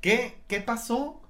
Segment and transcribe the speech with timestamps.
[0.00, 0.38] ¿Qué?
[0.46, 1.20] ¿Qué pasó?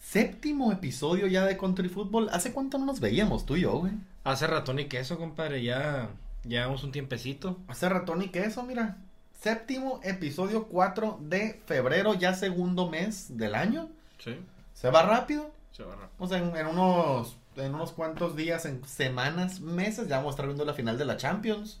[0.00, 2.28] Séptimo episodio ya de Country Football.
[2.32, 3.92] ¿Hace cuánto no nos veíamos tú y yo, güey?
[4.24, 6.10] Hace ratón y queso, compadre, ya
[6.46, 7.58] llevamos un tiempecito.
[7.68, 8.96] Hace ratón y queso, mira.
[9.40, 13.88] Séptimo episodio 4 de febrero, ya segundo mes del año.
[14.18, 14.36] Sí,
[14.74, 15.50] Se va rápido.
[15.72, 16.10] se va rápido.
[16.18, 20.34] O sea, en, en unos, en unos cuantos días, en semanas, meses, ya vamos a
[20.34, 21.80] estar viendo la final de la Champions.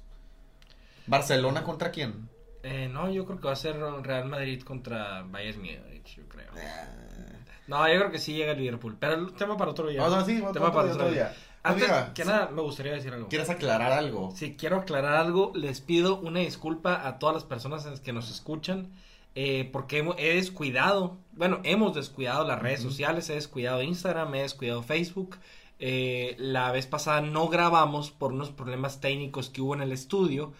[1.06, 2.28] Barcelona contra quién?
[2.62, 5.80] Eh, no, yo creo que va a ser Real Madrid contra Bayern Múnich,
[6.16, 6.46] yo creo.
[6.56, 7.36] Eh,
[7.66, 10.02] No, yo creo que sí llega el Liverpool, pero el tema para otro día.
[10.04, 11.24] O sea, sí, otro, tema otro para día, otro día.
[11.28, 11.36] día.
[11.62, 13.28] Antes Oiga, que sí, nada, me gustaría decir algo.
[13.28, 14.32] ¿Quieres aclarar algo?
[14.34, 18.90] Si quiero aclarar algo, les pido una disculpa a todas las personas que nos escuchan,
[19.34, 24.42] eh, porque hemos- he descuidado, bueno, hemos descuidado las redes sociales, he descuidado Instagram, he
[24.42, 25.36] descuidado Facebook.
[25.80, 30.52] Eh, la vez pasada no grabamos por unos problemas técnicos que hubo en el estudio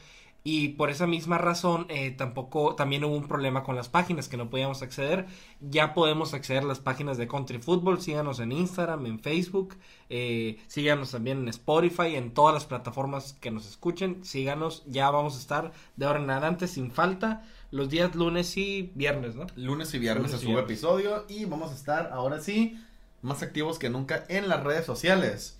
[0.45, 4.37] y por esa misma razón eh, tampoco también hubo un problema con las páginas que
[4.37, 5.27] no podíamos acceder.
[5.61, 8.01] Ya podemos acceder a las páginas de Country Football.
[8.01, 9.77] Síganos en Instagram, en Facebook.
[10.09, 14.25] eh, síganos también en Spotify, en todas las plataformas que nos escuchen.
[14.25, 14.85] Síganos.
[14.87, 19.35] Ya vamos a estar de ahora en adelante sin falta los días lunes y viernes,
[19.35, 19.47] ¿no?
[19.57, 22.83] Lunes y viernes se sube episodio y vamos a estar ahora sí
[23.21, 25.58] más activos que nunca en las redes sociales.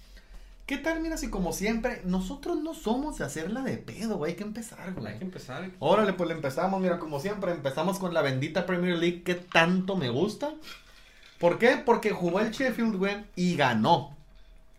[0.69, 1.01] ¿Qué tal?
[1.01, 4.33] Mira, si como siempre, nosotros no somos de hacerla de pedo, güey.
[4.33, 5.15] Hay que empezar, güey.
[5.15, 5.71] Hay que empezar.
[5.79, 9.97] Órale, pues le empezamos, mira, como siempre, empezamos con la bendita Premier League que tanto
[9.97, 10.51] me gusta.
[11.39, 11.79] ¿Por qué?
[11.83, 14.15] Porque jugó el Sheffield, güey, y ganó.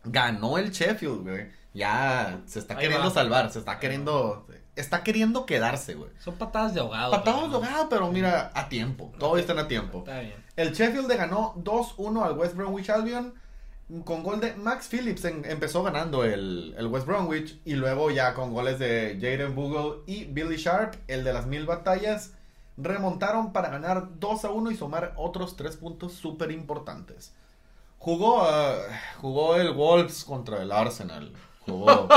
[0.04, 1.48] Ganó el Sheffield, güey.
[1.74, 3.13] Ya se está Ahí queriendo va.
[3.13, 4.46] salvar, se está queriendo.
[4.75, 6.12] Está queriendo quedarse, güey.
[6.19, 7.09] Son patadas de ahogado.
[7.12, 9.12] Patados pero- logrados, pero mira, a tiempo.
[9.18, 10.00] Todavía están a tiempo.
[10.00, 10.36] Está bien.
[10.56, 13.34] El Sheffield le ganó 2-1 al West Bromwich Albion.
[14.05, 17.59] Con gol de Max Phillips empezó ganando el, West Bromwich.
[17.66, 21.66] Y luego ya con goles de Jaden Bogle y Billy Sharp, el de las mil
[21.66, 22.33] batallas,
[22.77, 27.33] remontaron para ganar 2-1 y sumar otros tres puntos súper importantes.
[27.97, 28.75] Jugó, ah,
[29.17, 31.33] jugó el Wolves contra el Arsenal.
[31.66, 32.07] Jugó,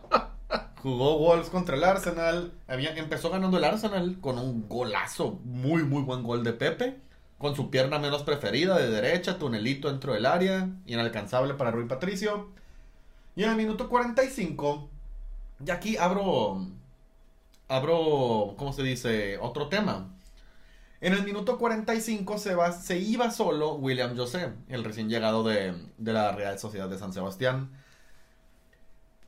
[0.82, 2.52] jugó Wolves contra el Arsenal.
[2.68, 7.00] Había, empezó ganando el Arsenal con un golazo, muy, muy buen gol de Pepe.
[7.42, 12.50] Con su pierna menos preferida de derecha, tunelito dentro del área, inalcanzable para Rui Patricio.
[13.34, 14.88] Y en el minuto 45,
[15.66, 16.68] y aquí abro,
[17.66, 19.38] abro, ¿cómo se dice?
[19.38, 20.14] Otro tema.
[21.00, 25.74] En el minuto 45 se, va, se iba solo William José, el recién llegado de,
[25.98, 27.70] de la Real Sociedad de San Sebastián.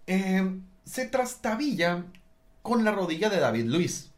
[0.06, 2.04] Eh, se trastabilla
[2.62, 4.12] con la rodilla de David Luis.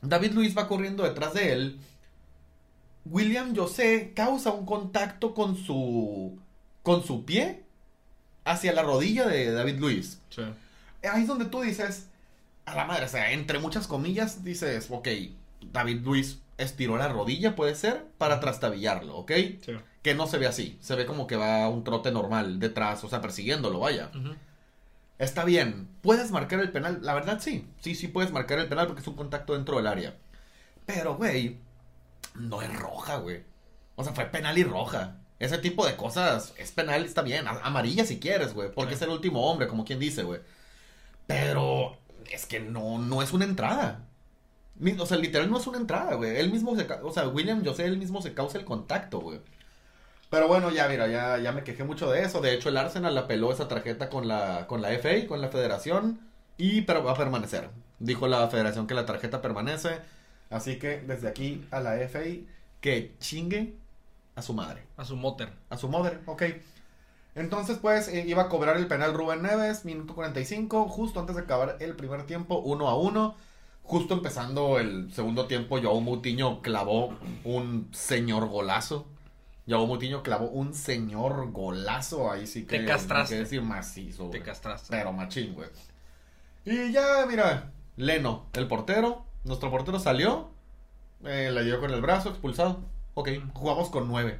[0.00, 1.80] David Luis va corriendo detrás de él.
[3.10, 6.38] William José causa un contacto con su
[6.82, 7.64] con su pie
[8.44, 10.20] hacia la rodilla de David Luis.
[10.30, 10.42] Sí.
[11.02, 12.08] Ahí es donde tú dices,
[12.64, 15.08] a la madre, o sea, entre muchas comillas, dices, ok,
[15.72, 19.32] David Luis estiró la rodilla, puede ser, para trastabillarlo, ¿ok?
[19.64, 19.72] Sí.
[20.02, 23.08] Que no se ve así, se ve como que va un trote normal detrás, o
[23.08, 24.10] sea, persiguiéndolo, vaya.
[25.18, 28.86] Está bien, puedes marcar el penal, la verdad sí, sí, sí puedes marcar el penal
[28.86, 30.14] porque es un contacto dentro del área.
[30.86, 31.58] Pero, güey,
[32.38, 33.42] no es roja, güey.
[33.96, 35.18] O sea, fue penal y roja.
[35.38, 37.46] Ese tipo de cosas es penal, está bien.
[37.48, 38.70] Amarilla si quieres, güey.
[38.72, 38.96] Porque Sí.
[38.96, 40.40] es el último hombre, como quien dice, güey.
[41.26, 41.96] Pero
[42.30, 44.04] es que no, no es una entrada.
[44.98, 46.36] O sea, literal no es una entrada, güey.
[46.36, 46.86] Él mismo se...
[47.02, 49.40] O sea, William José, él mismo se causa el contacto, güey.
[50.30, 52.40] Pero bueno, ya mira, ya, ya me quejé mucho de eso.
[52.40, 56.20] De hecho, el Arsenal apeló esa tarjeta con la, con la FA, con la federación.
[56.58, 57.70] Y pero va a permanecer.
[57.98, 59.98] Dijo la federación que la tarjeta permanece.
[60.50, 62.20] Así que desde aquí a la FA
[62.80, 63.74] que chingue
[64.34, 64.82] a su madre.
[64.96, 65.50] A su motor.
[65.70, 66.42] A su madre, ok.
[67.34, 71.42] Entonces, pues, eh, iba a cobrar el penal Rubén Neves, minuto 45, justo antes de
[71.42, 73.36] acabar el primer tiempo, 1 a 1.
[73.82, 79.06] Justo empezando el segundo tiempo, Joao Mutiño clavó un señor golazo.
[79.68, 82.30] Joao Mutiño clavó un señor golazo.
[82.30, 82.78] Ahí sí que.
[82.80, 83.34] Te castraste.
[83.34, 84.30] que decir macizo.
[84.30, 84.88] Te castraste.
[84.90, 85.68] Pero machín, güey.
[86.64, 89.24] Y ya, mira, Leno, el portero.
[89.46, 90.50] Nuestro portero salió.
[91.24, 92.80] eh, le dio con el brazo, expulsado.
[93.14, 94.38] Ok, jugamos con nueve.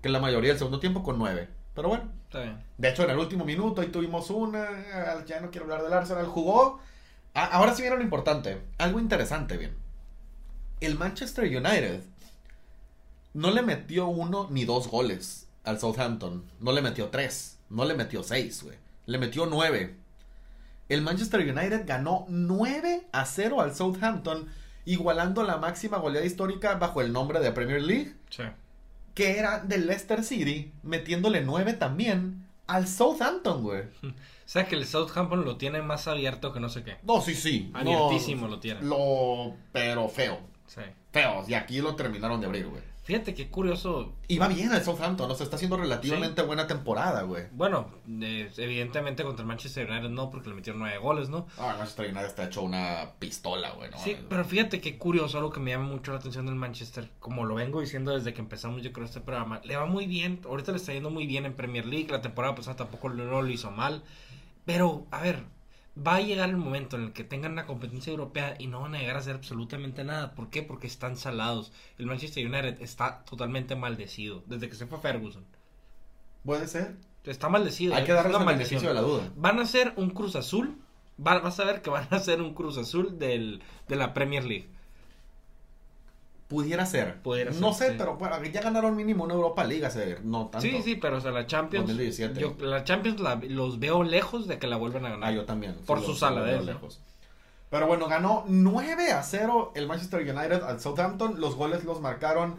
[0.00, 1.48] Que la mayoría del segundo tiempo con nueve.
[1.74, 2.62] Pero bueno, Está bien.
[2.78, 4.64] de hecho en el último minuto ahí tuvimos una.
[4.94, 6.26] ah, Ya no quiero hablar del Arsenal.
[6.26, 6.80] Jugó.
[7.34, 8.62] Ah, ahora sí viene lo importante.
[8.78, 9.76] Algo interesante, bien.
[10.80, 12.02] El Manchester United
[13.32, 16.44] no le metió uno ni dos goles al Southampton.
[16.60, 17.58] No le metió tres.
[17.70, 18.78] No le metió seis, güey.
[19.06, 19.96] Le metió nueve.
[20.88, 24.48] El Manchester United ganó 9 a 0 al Southampton,
[24.84, 28.42] igualando la máxima goleada histórica bajo el nombre de Premier League, Sí.
[29.14, 33.82] que era del Leicester City, metiéndole 9 también al Southampton, güey.
[34.44, 36.98] O sea que el Southampton lo tiene más abierto que no sé qué.
[37.02, 37.70] No, sí, sí.
[37.72, 38.82] no, Abiertísimo lo tiene.
[38.82, 40.38] Lo, pero feo.
[40.66, 40.82] Sí.
[41.12, 41.44] Feo.
[41.48, 42.82] Y aquí lo terminaron de abrir, güey.
[43.04, 44.14] Fíjate qué curioso.
[44.28, 46.46] Y va bien el Southampton, o sea, está haciendo relativamente Sí.
[46.46, 47.44] buena temporada, güey.
[47.52, 47.90] Bueno,
[48.22, 51.46] eh, evidentemente contra el Manchester United no, porque le metieron nueve goles, ¿no?
[51.58, 53.98] Ah, el Manchester United está hecho una pistola, güey, ¿no?
[53.98, 57.44] Sí, pero fíjate qué curioso, algo que me llama mucho la atención del Manchester, como
[57.44, 60.72] lo vengo diciendo desde que empezamos yo creo este programa, le va muy bien, ahorita
[60.72, 63.70] le está yendo muy bien en Premier League, la temporada pasada tampoco no lo hizo
[63.70, 64.02] mal,
[64.64, 65.44] pero a ver,
[65.96, 68.94] va a llegar el momento en el que tengan una competencia europea y no van
[68.94, 70.62] a llegar a hacer absolutamente nada, ¿por qué?
[70.62, 75.44] Porque están salados, el Manchester United está totalmente maldecido, desde que se fue Ferguson,
[76.44, 76.96] Puede ser.
[77.24, 78.82] está maldecido, Hay que darles una maldición.
[78.82, 79.32] de la duda.
[79.36, 80.78] Van a ser un Cruz Azul.
[81.24, 84.44] va- vas a ver que van a ser un Cruz Azul del, de la Premier
[84.44, 84.68] League.
[86.54, 87.20] Pudiera ser.
[87.22, 87.98] Pudiera no ser, sé, sí.
[87.98, 90.60] pero bueno, ya ganaron mínimo una Europa League hace no tanto.
[90.60, 91.86] Sí, sí, pero o sea, la Champions.
[91.88, 92.40] 2017.
[92.40, 95.28] Yo, la Champions la- los veo lejos de que la vuelvan a ganar.
[95.30, 95.74] Ah, yo también.
[95.86, 97.00] Por Sí, su sala de lejos.
[97.70, 101.40] Pero bueno, ganó 9 a 0 el Manchester United al Southampton.
[101.40, 102.54] Los goles los marcaron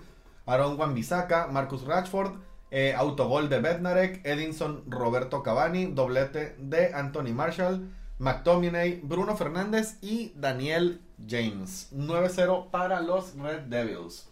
[0.46, 2.34] Aaron Wan-Bissaka, Marcus Rashford,
[2.72, 10.32] eh, autogol de Bednarek, Edinson Roberto Cavani, doblete de Anthony Marshall, McTominay, Bruno Fernández y
[10.36, 11.90] Daniel James.
[11.94, 14.30] 9-0 para los Red Devils.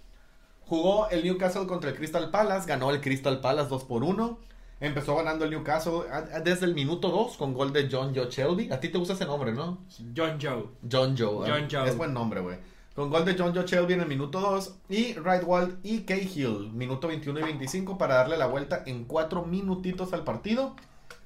[0.62, 4.40] Jugó el Newcastle contra el Crystal Palace, ganó el Crystal Palace 2 por 1.
[4.80, 6.04] Empezó ganando el Newcastle
[6.44, 8.72] desde el minuto 2 con gol de John Joe Shelby.
[8.72, 9.80] A ti te gusta ese nombre, ¿no?
[10.16, 10.66] John Joe.
[10.90, 11.50] John Joe.
[11.50, 11.68] John ¿eh?
[11.70, 11.90] Joe.
[11.90, 12.58] Es buen nombre, güey.
[12.96, 15.44] Con gol de John Joe Shelby en el minuto 2 y Wright
[15.84, 20.76] y Cahill, minuto 21 y 25 para darle la vuelta en 4 minutitos al partido.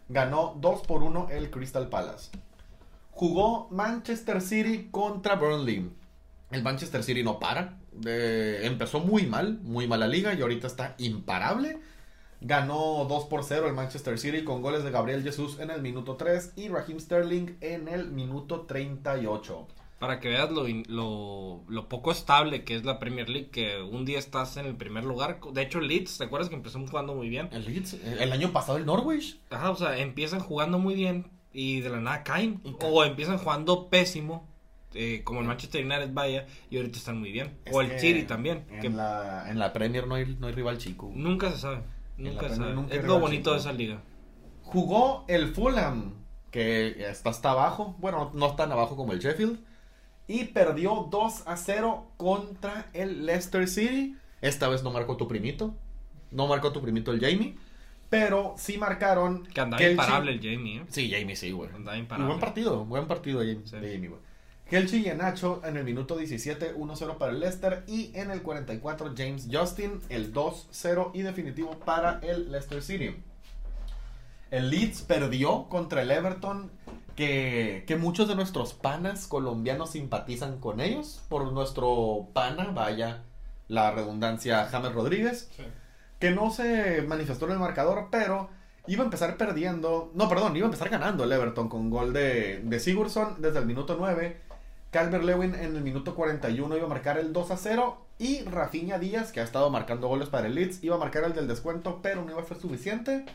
[0.10, 2.32] Ganó 2 por 1 el Crystal Palace.
[3.18, 5.90] Jugó Manchester City contra Burnley.
[6.52, 7.80] El Manchester City no para.
[8.06, 11.80] Eh, empezó muy mal, muy mala liga y ahorita está imparable.
[12.42, 16.16] Ganó 2 por 0 el Manchester City con goles de Gabriel Jesús en el minuto
[16.16, 19.68] 3 y Raheem Sterling en el minuto 38.
[19.98, 24.06] Para que veas lo, lo, lo poco estable que es la Premier League, que un
[24.06, 25.40] día estás en el primer lugar.
[25.54, 27.50] De hecho, el Leeds, ¿te acuerdas que empezó jugando muy bien?
[27.52, 29.40] El Leeds, el año pasado el Norwich.
[29.50, 32.62] Ajá, o sea, empiezan jugando muy bien y de la nada caen.
[32.82, 34.48] O empiezan jugando pésimo,
[34.94, 37.58] eh, como el Manchester United vaya, y ahorita están muy bien.
[37.66, 40.54] Es o el City también, En, que la, en la Premier no hay, no hay
[40.54, 41.12] rival chico.
[41.16, 41.82] nunca se sabe.
[42.16, 42.76] Nunca se sabe.
[42.76, 44.04] nunca es lo bonito de esa liga.
[44.62, 46.14] Jugó el Fulham,
[46.52, 47.96] que está hasta abajo.
[47.98, 49.60] Bueno, no tan abajo como el Sheffield.
[50.28, 54.16] Y perdió 2 a 0 contra el Leicester City.
[54.42, 55.74] Esta vez no marcó tu primito.
[56.30, 57.56] No marcó tu primito el Jamie.
[58.10, 59.46] Pero sí marcaron.
[59.48, 60.86] Que andaba Kelchi- imparable el Jamie, ¿eh?
[60.90, 61.70] Sí, Jamie sí, güey.
[61.74, 62.28] Andaba imparable.
[62.28, 63.76] buen partido, buen partido de Jamie, Sí.
[63.78, 64.22] de Jamie, güey.
[64.70, 67.84] Kelchi y Nacho en el minuto 17, 1-0 para el Leicester.
[67.88, 73.16] Y en el 44, James Justin, el 2-0 y definitivo para el Leicester City.
[74.52, 76.72] El Leeds perdió contra el Everton,
[77.16, 81.22] que, que muchos de nuestros panas colombianos simpatizan con ellos.
[81.30, 83.24] Por nuestro pana, vaya
[83.68, 85.50] la redundancia, James Rodríguez
[86.20, 88.50] que no se manifestó en el marcador, pero
[88.88, 92.62] iba a empezar perdiendo, no, perdón, iba a empezar ganando el Everton con gol de,
[92.64, 94.38] de Sigurdsson desde el minuto 9.
[94.92, 98.98] Calvert Lewin en el minuto 41 iba a marcar el 2 a 0 y Rafinha
[98.98, 102.00] Díaz, que ha estado marcando goles para el Leeds, iba a marcar el del descuento,
[102.02, 103.26] pero no iba a ser suficiente.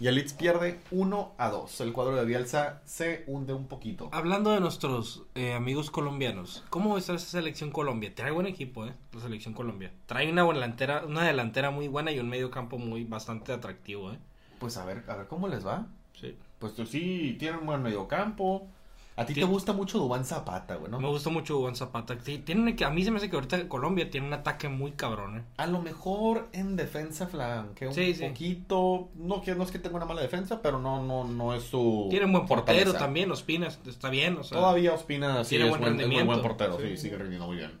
[0.00, 1.80] Y el Leeds pierde 1 a 2.
[1.80, 4.10] El cuadro de Bielsa se hunde un poquito.
[4.12, 8.14] Hablando de nuestros eh, amigos colombianos, ¿cómo a esa selección Colombia?
[8.14, 8.94] Trae buen equipo, ¿eh?
[9.12, 9.92] La selección Colombia.
[10.06, 14.18] Trae una delantera, una delantera muy buena y un medio campo muy bastante atractivo, ¿eh?
[14.60, 15.88] Pues a ver, a ver cómo les va.
[16.14, 16.36] Sí.
[16.60, 18.68] Pues tú sí, tienen un buen mediocampo.
[19.18, 21.00] A ti te gusta mucho Dubán Zapata, güey, ¿no?
[21.00, 22.16] Me gusta mucho Juan Zapata.
[22.22, 24.68] Sí, tiene un equi- a mí se me hace que ahorita Colombia tiene un ataque
[24.68, 25.42] muy cabrón, ¿eh?
[25.56, 28.24] A lo mejor en defensa flanquea un Sí, sí.
[28.28, 29.08] poquito.
[29.16, 32.06] No, que, no es que tenga una mala defensa, pero no, no, no es su.
[32.10, 32.98] Tiene un buen portero fortaleza.
[32.98, 34.56] también, Ospina, está bien, o sea.
[34.58, 36.96] Todavía Ospina sí tiene es buen buen, es muy buen portero, sí, Sí.
[36.98, 37.72] sigue rindiendo muy bien.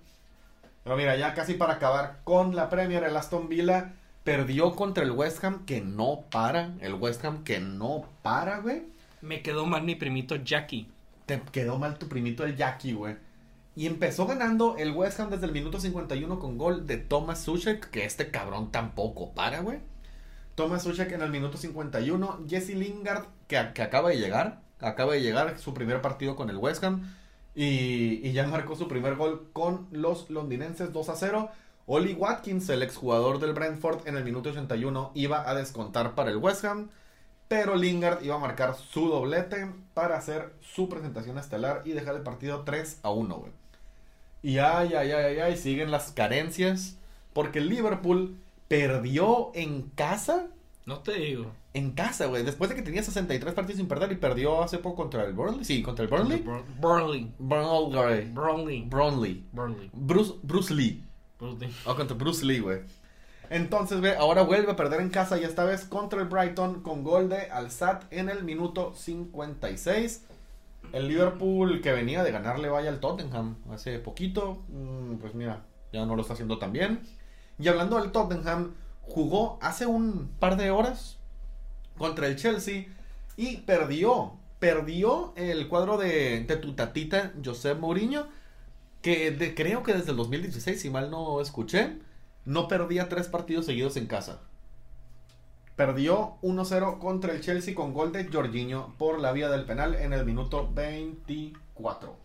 [0.82, 3.92] Pero mira, ya casi para acabar con la Premier, el Aston Villa
[4.24, 6.72] perdió contra el West Ham que no para.
[6.80, 8.82] El West Ham que no para, güey.
[9.20, 10.88] Me quedó mal mi primito Jackie.
[11.28, 13.16] Te quedó mal tu primito el Jackie, güey.
[13.76, 17.90] Y empezó ganando el West Ham desde el minuto 51 con gol de Thomas Suchek,
[17.90, 19.80] que este cabrón tampoco para, güey.
[20.54, 22.46] Thomas Suchek en el minuto 51.
[22.48, 24.62] Jesse Lingard, que, que acaba de llegar.
[24.80, 27.14] Acaba de llegar su primer partido con el West Ham.
[27.54, 31.50] Y, y ya marcó su primer gol con los londinenses 2 a 0.
[31.84, 36.38] Oli Watkins, el exjugador del Brentford, en el minuto 81 iba a descontar para el
[36.38, 36.88] West Ham,
[37.48, 42.22] pero Lingard iba a marcar su doblete para hacer su presentación estelar y dejar el
[42.22, 43.52] partido 3 a 1, güey.
[44.42, 46.96] Y ay, ay, ay, ay, ay, siguen las carencias,
[47.32, 48.36] porque Liverpool
[48.68, 50.46] perdió en casa.
[50.86, 51.50] No te digo.
[51.74, 52.44] En casa, güey.
[52.44, 55.64] Después de que tenía 63 partidos sin perder y perdió hace poco contra el Burnley.
[55.64, 56.44] Sí, contra el Burnley.
[56.78, 57.32] Burnley.
[57.38, 58.30] Burnley.
[58.32, 59.44] Burnley.
[59.52, 59.90] Burnley.
[59.92, 61.04] Bruce, Bruce Lee.
[61.38, 61.70] Burnley.
[61.84, 62.80] O contra Bruce Lee, güey.
[63.50, 67.02] Entonces, güey, ahora vuelve a perder en casa y esta vez contra el Brighton con
[67.02, 70.24] gol de Alsat en el minuto 56.
[70.92, 76.04] El Liverpool que venía de ganarle vaya al Tottenham hace poquito, mm, pues mira, ya
[76.04, 77.00] no lo está haciendo tan bien.
[77.58, 81.18] Y hablando del Tottenham, jugó hace un par de horas
[81.96, 82.86] contra el Chelsea
[83.36, 84.34] y perdió.
[84.58, 88.26] Perdió el cuadro de, tu tatita, José Mourinho,
[89.02, 91.98] que creo que desde el 2016, si mal no escuché,
[92.48, 94.40] no perdía tres partidos seguidos en casa.
[95.76, 100.14] Perdió 1-0 contra el Chelsea con gol de Jorginho por la vía del penal en
[100.14, 102.16] el minuto 24.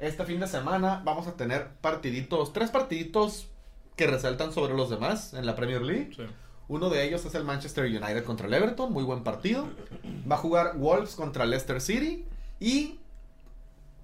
[0.00, 3.48] Este fin de semana vamos a tener partiditos, tres partiditos
[3.96, 6.12] que resaltan sobre los demás en la Premier League.
[6.16, 6.22] Sí.
[6.68, 9.68] Uno de ellos es el Manchester United contra el Everton, muy buen partido.
[10.28, 12.24] Va a jugar Wolves contra Leicester City
[12.60, 12.98] y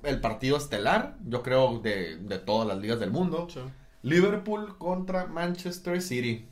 [0.03, 3.49] el partido estelar, yo creo, de, de todas las ligas del mundo.
[3.51, 3.61] Sí.
[4.03, 6.47] Liverpool contra Manchester City.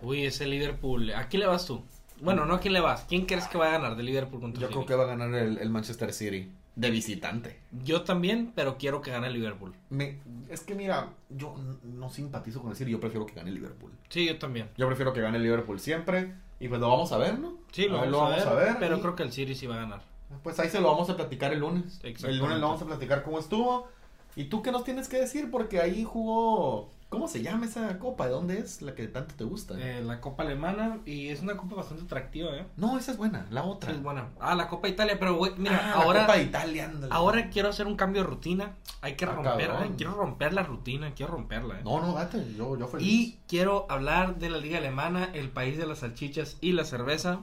[0.00, 1.10] Uy, ese Liverpool.
[1.12, 1.82] ¿A quién le vas tú?
[2.20, 3.04] Bueno, no a quién le vas.
[3.08, 4.74] ¿Quién crees que va a ganar de Liverpool contra Yo City?
[4.74, 7.58] creo que va a ganar el, el Manchester City de visitante.
[7.84, 9.74] Yo también, pero quiero que gane el Liverpool.
[9.90, 10.18] Me-
[10.50, 13.92] es que mira, yo no simpatizo con el City, yo prefiero que gane el Liverpool.
[14.08, 14.68] Sí, yo también.
[14.76, 17.54] Yo prefiero que gane el Liverpool siempre y pues lo vamos a ver, ¿no?
[17.72, 19.76] Sí, lo, A ver, vamos, a ver, pero y- creo que el City sí va
[19.76, 20.02] a ganar.
[20.42, 22.00] Pues ahí se lo vamos a platicar el lunes.
[22.02, 23.88] El lunes lo vamos a platicar cómo estuvo.
[24.36, 25.50] ¿Y tú qué nos tienes que decir?
[25.50, 26.90] Porque ahí jugó...
[27.08, 28.26] ¿Cómo se llama esa copa?
[28.26, 28.82] ¿De dónde es?
[28.82, 29.74] La que tanto te gusta.
[29.78, 32.66] Eh, la Copa Alemana y es una copa bastante atractiva, ¿eh?
[32.76, 33.46] No, esa es buena.
[33.50, 33.92] La otra.
[33.92, 34.30] Es buena.
[34.40, 37.12] Ah, la Copa Italia, pero güey, mira, Ah, la ahora Copa de Italia, ándale.
[37.14, 38.72] ahora quiero hacer un cambio de rutina.
[39.02, 39.82] Hay que Ah, romper, cabrón.
[39.84, 41.82] ay, quiero romper la rutina, quiero romperla, ¿eh?
[41.84, 42.44] No, no, date.
[42.58, 43.06] Yo, yo feliz.
[43.08, 47.38] Y quiero hablar de la liga alemana, el país de las salchichas y la cerveza.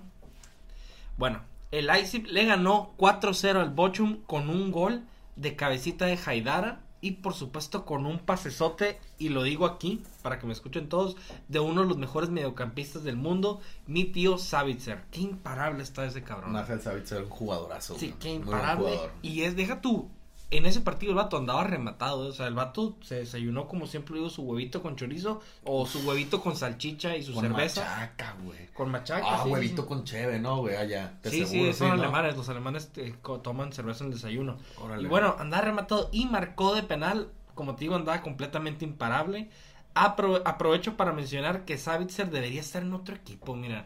[1.18, 1.40] Bueno,
[1.72, 5.04] el Leipzig le ganó 4-0 al Bochum con un gol
[5.38, 10.40] de cabecita de Haidara y por supuesto con un pasesote, y lo digo aquí para
[10.40, 11.18] que me escuchen todos,
[11.50, 15.04] de uno de los mejores mediocampistas del mundo, mi tío Savitzer.
[15.12, 16.54] Qué imparable está ese cabrón.
[16.54, 18.00] Nigel Savitzer, un jugadorazo.
[18.00, 18.98] Sí, qué imparable.
[19.22, 20.10] Y es, deja tú,
[20.58, 22.28] en ese partido el vato andaba rematado.
[22.28, 26.00] O sea, el vato se desayunó, como siempre digo, su huevito con chorizo o su
[26.08, 27.82] huevito con salchicha y su Con cerveza.
[27.84, 28.68] machaca, güey.
[28.74, 29.26] Con machaca.
[29.28, 29.88] Ah, sí, huevito sí.
[29.88, 30.76] con cheve, ¿no, güey?
[30.76, 31.18] Allá.
[31.24, 31.94] de Sí, seguro, sí, son ¿no?
[31.96, 32.36] alemanes.
[32.38, 34.58] Los alemanes eh, toman cerveza en el desayuno.
[34.82, 35.04] Órale.
[35.04, 37.30] Y bueno, andaba rematado y marcó de penal.
[37.56, 39.50] Como te digo, andaba completamente imparable.
[39.96, 43.56] Apro- aprovecho para mencionar que Savitzer debería estar en otro equipo.
[43.56, 43.86] Mira,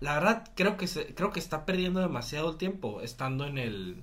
[0.00, 4.02] la verdad creo que se, creo que está perdiendo demasiado el tiempo estando en el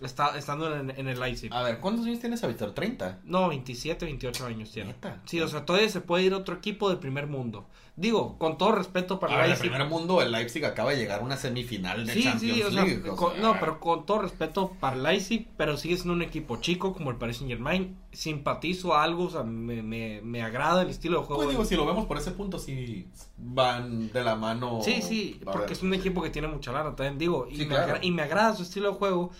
[0.00, 1.52] está, estando en, en el Leipzig.
[1.52, 2.74] A ver, ¿cuántos años tiene Savitzer?
[2.74, 3.18] ¿30?
[3.24, 4.88] No, 27, 28 años tiene.
[4.92, 5.20] ¿Neta?
[5.26, 7.66] Sí, o sea, todavía se puede ir a otro equipo del primer mundo.
[7.96, 9.70] Digo, con todo respeto para A el Leipzig.
[9.70, 12.70] primer mundo, el Leipzig acaba de llegar a una semifinal de Sí, Champions sí, o
[12.72, 13.08] sea, League.
[13.08, 16.22] o con- sea, no, pero con todo respeto para el Leipzig, pero sigue siendo un
[16.22, 17.96] equipo chico como el Paris Saint Germain.
[18.10, 21.42] Simpatizo a algo, o sea, me, me, me agrada el estilo de juego.
[21.42, 23.06] Pues digo, del- si lo vemos por ese punto, sí
[23.38, 24.80] van de la mano.
[24.82, 25.72] Sí, sí, porque ver.
[25.72, 27.46] es un equipo que tiene mucha lana, también digo.
[27.48, 27.84] Y, Sí, me, claro.
[27.94, 29.30] agra- y me agrada su estilo de juego.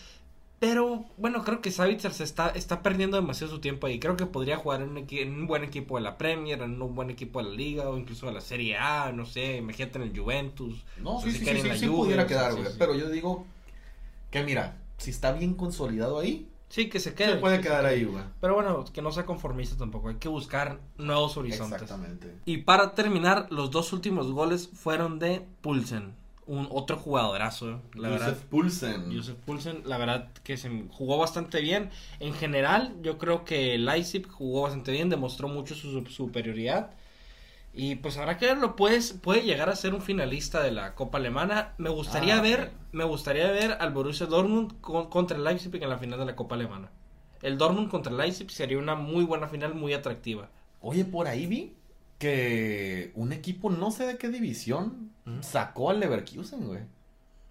[0.67, 3.99] Pero bueno, creo que Savitzer se está, está perdiendo demasiado su tiempo ahí.
[4.01, 6.81] Creo que podría jugar en un, equi- en un buen equipo de la Premier, en
[6.81, 9.99] un buen equipo de la Liga o incluso de la Serie A, no sé, imagínate
[9.99, 10.83] en el Juventus.
[11.03, 12.65] No, sí, si sí, sí, sí, sí Juve, pudiera quedar, güey.
[12.65, 12.73] sí.
[12.79, 13.45] Pero yo digo
[14.31, 17.35] que mira, si está bien consolidado ahí, Sí, que se quede.
[17.35, 18.25] se puede que quedar ahí, güey.
[18.41, 20.09] Pero bueno, que no sea conformista tampoco.
[20.09, 21.83] Hay que buscar nuevos horizontes.
[21.83, 22.33] Exactamente.
[22.47, 26.15] Y para terminar, los dos últimos goles fueron de Pulsen.
[26.47, 28.29] Un otro jugadorazo, la verdad.
[28.29, 29.17] Joseph Poulsen.
[29.17, 31.91] Joseph Poulsen, la verdad que se jugó bastante bien.
[32.21, 36.91] En general, yo creo que Leipzig jugó bastante bien, demostró mucho su su- superioridad.
[37.73, 41.19] Y pues habrá que verlo, puedes, puede llegar a ser un finalista de la Copa
[41.19, 41.75] Alemana.
[41.79, 45.89] Me gustaría Ah, ver, me gustaría ver al Borussia Dortmund con- contra el Leipzig en
[45.91, 46.91] la final de la Copa Alemana.
[47.43, 50.51] El Dortmund contra el Leipzig sería una muy buena final, muy atractiva.
[50.81, 51.75] Oye, por ahí vi
[52.19, 56.81] que un equipo, no sé de qué división, sacó al Leverkusen, güey.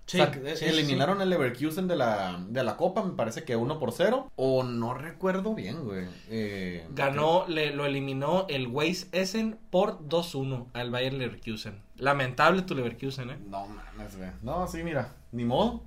[0.05, 3.79] Sí, sí, sí, eliminaron al Leverkusen de la, de la Copa, me parece que uno
[3.79, 4.29] por cero.
[4.35, 6.07] O no recuerdo bien, güey.
[6.29, 11.81] Eh, Ganó, le, lo eliminó el Weiss Essen por 2-1 al Bayern Leverkusen.
[11.97, 13.37] Lamentable tu Leverkusen, ¿eh?
[13.49, 14.29] No mames, güey.
[14.41, 15.13] No, sí, mira.
[15.31, 15.83] Ni modo.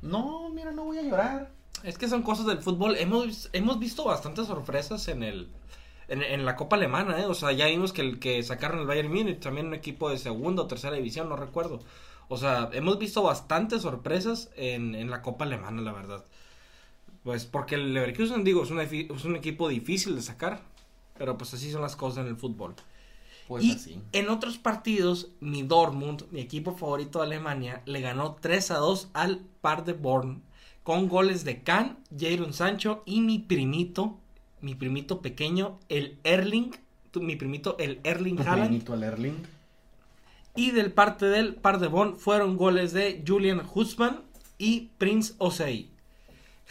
[0.00, 1.50] No, mira, no voy a llorar.
[1.82, 2.96] Es que son cosas del fútbol.
[2.96, 5.50] Hemos, hemos visto bastantes sorpresas en el,
[6.08, 7.26] En, en, la Copa Alemana, ¿eh?
[7.26, 10.18] O sea, ya vimos que el que sacaron el Bayern Múnich, también un equipo de
[10.18, 11.80] segunda o tercera división, no recuerdo.
[12.28, 16.24] O sea, hemos visto bastantes sorpresas en, en la Copa Alemana, la verdad.
[17.22, 20.60] Pues porque el Leverkusen, digo, es un, es un equipo difícil de sacar,
[21.16, 22.74] pero pues así son las cosas en el fútbol.
[23.48, 24.00] Pues y así.
[24.12, 29.10] en otros partidos, mi Dortmund, mi equipo favorito de Alemania, le ganó 3 a 2
[29.14, 30.42] al Par de Born
[30.82, 34.18] con goles de Kahn, Jadon Sancho y mi primito,
[34.64, 36.70] mi primito pequeño, el Erling,
[37.20, 38.68] mi primito el Erling Haaland.
[38.68, 39.34] primito el Erling.
[40.56, 44.22] Y del parte del Par de Born fueron goles de Julian Husman
[44.56, 45.90] y Prince Osei.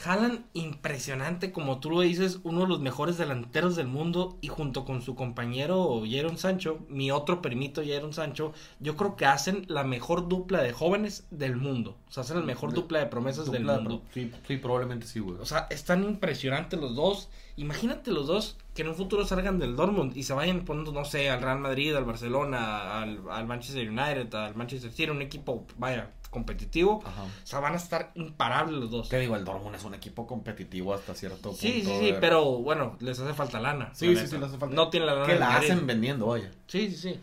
[0.03, 4.85] Haaland impresionante, como tú lo dices, uno de los mejores delanteros del mundo y junto
[4.85, 9.83] con su compañero Jaron Sancho, mi otro permito Jaron Sancho, yo creo que hacen la
[9.83, 11.97] mejor dupla de jóvenes del mundo.
[12.07, 14.03] O sea, hacen la mejor dupla de promesas del mundo.
[14.13, 15.37] sí, sí, probablemente sí, güey.
[15.39, 17.29] O sea, están impresionantes los dos.
[17.55, 21.05] Imagínate los dos que en un futuro salgan del Dortmund y se vayan poniendo, no
[21.05, 25.65] sé, al Real Madrid, al Barcelona, al, al Manchester United, al Manchester City, un equipo,
[25.77, 26.95] vaya, competitivo.
[26.95, 29.09] O sea, van a estar imparables los dos.
[29.09, 31.61] Te digo, el Dortmund es un equipo competitivo hasta cierto punto.
[31.61, 33.91] Sí, sí, sí, pero bueno, les hace falta lana.
[33.93, 34.75] Sí, sí, sí, les hace falta.
[34.75, 35.27] No tiene la lana.
[35.27, 36.51] Que la hacen vendiendo, oye.
[36.67, 37.19] Sí, sí, sí.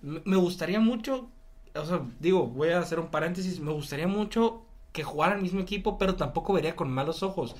[0.00, 1.28] Me gustaría mucho,
[1.74, 5.60] o sea, digo, voy a hacer un paréntesis, me gustaría mucho que jugara el mismo
[5.60, 7.54] equipo, pero tampoco vería con malos ojos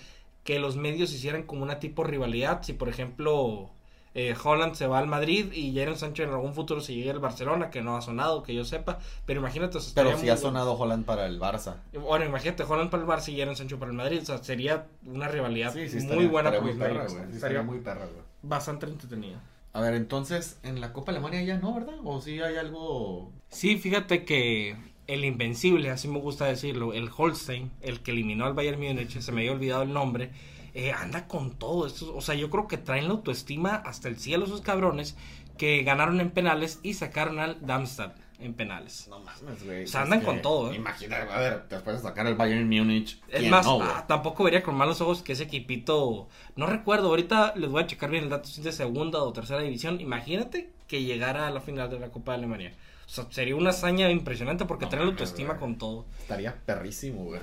[0.44, 2.62] que los medios hicieran como una tipo rivalidad.
[2.62, 3.70] Si, por ejemplo,
[4.14, 7.18] eh, Holland se va al Madrid y Jadon Sancho en algún futuro se llegue al
[7.18, 8.98] Barcelona, que no ha sonado, que yo sepa.
[9.24, 9.78] Pero imagínate.
[9.94, 11.76] Pero si ha sonado Holland para el Barça.
[11.92, 14.20] Bueno, imagínate Holland para el Barça y Jadon Sancho para el Madrid.
[14.22, 16.60] O sea, sería una rivalidad muy buena.
[16.60, 18.06] muy perra, Estaría muy perra,
[18.42, 19.40] Bastante entretenida.
[19.72, 21.94] A ver, entonces, en la Copa Alemania ya no, ¿verdad?
[22.04, 23.32] ¿O si hay algo...?
[23.48, 24.76] Sí, fíjate que
[25.06, 29.32] el invencible, así me gusta decirlo, el Holstein, el que eliminó al Bayern Múnich, se
[29.32, 30.30] me había olvidado el nombre
[30.74, 31.86] eh, anda con todo.
[31.86, 35.16] Esto, o sea, yo creo que traen la autoestima hasta el cielo esos cabrones
[35.58, 39.06] que ganaron en penales y sacaron al Darmstadt en penales.
[39.08, 39.84] No mames, güey.
[39.84, 40.76] O sea, andan con todo, ¿eh?
[40.76, 43.20] Imagínate, a ver, después de sacar el Bayern Múnich.
[43.28, 46.28] Es más, ah, tampoco vería con malos ojos que ese equipito.
[46.56, 49.32] No recuerdo, ahorita les voy a checar bien el dato si es de segunda o
[49.32, 50.00] tercera división.
[50.00, 52.74] Imagínate que llegara a la final de la Copa de Alemania.
[53.06, 56.06] O sea, sería una hazaña impresionante porque trae la autoestima con todo.
[56.18, 57.40] Estaría perrísimo, güey.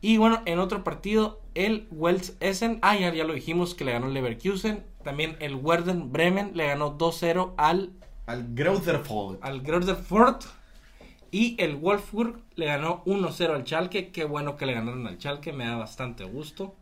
[0.00, 4.06] Y bueno, en otro partido, el Wells Essen, ah, ya, lo dijimos que le ganó
[4.06, 4.84] el Leverkusen.
[5.04, 7.92] También el Werder Bremen le ganó 2-0 al.
[8.26, 9.38] Al Grauderford.
[9.42, 10.44] Al Grauderford.
[11.32, 14.10] Y el Wolfsburg le ganó 1-0 al Schalke.
[14.10, 16.74] Qué bueno que le ganaron al Schalke, me da bastante gusto.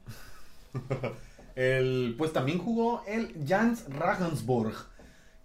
[1.54, 4.74] el, pues también jugó el Jans Regensburg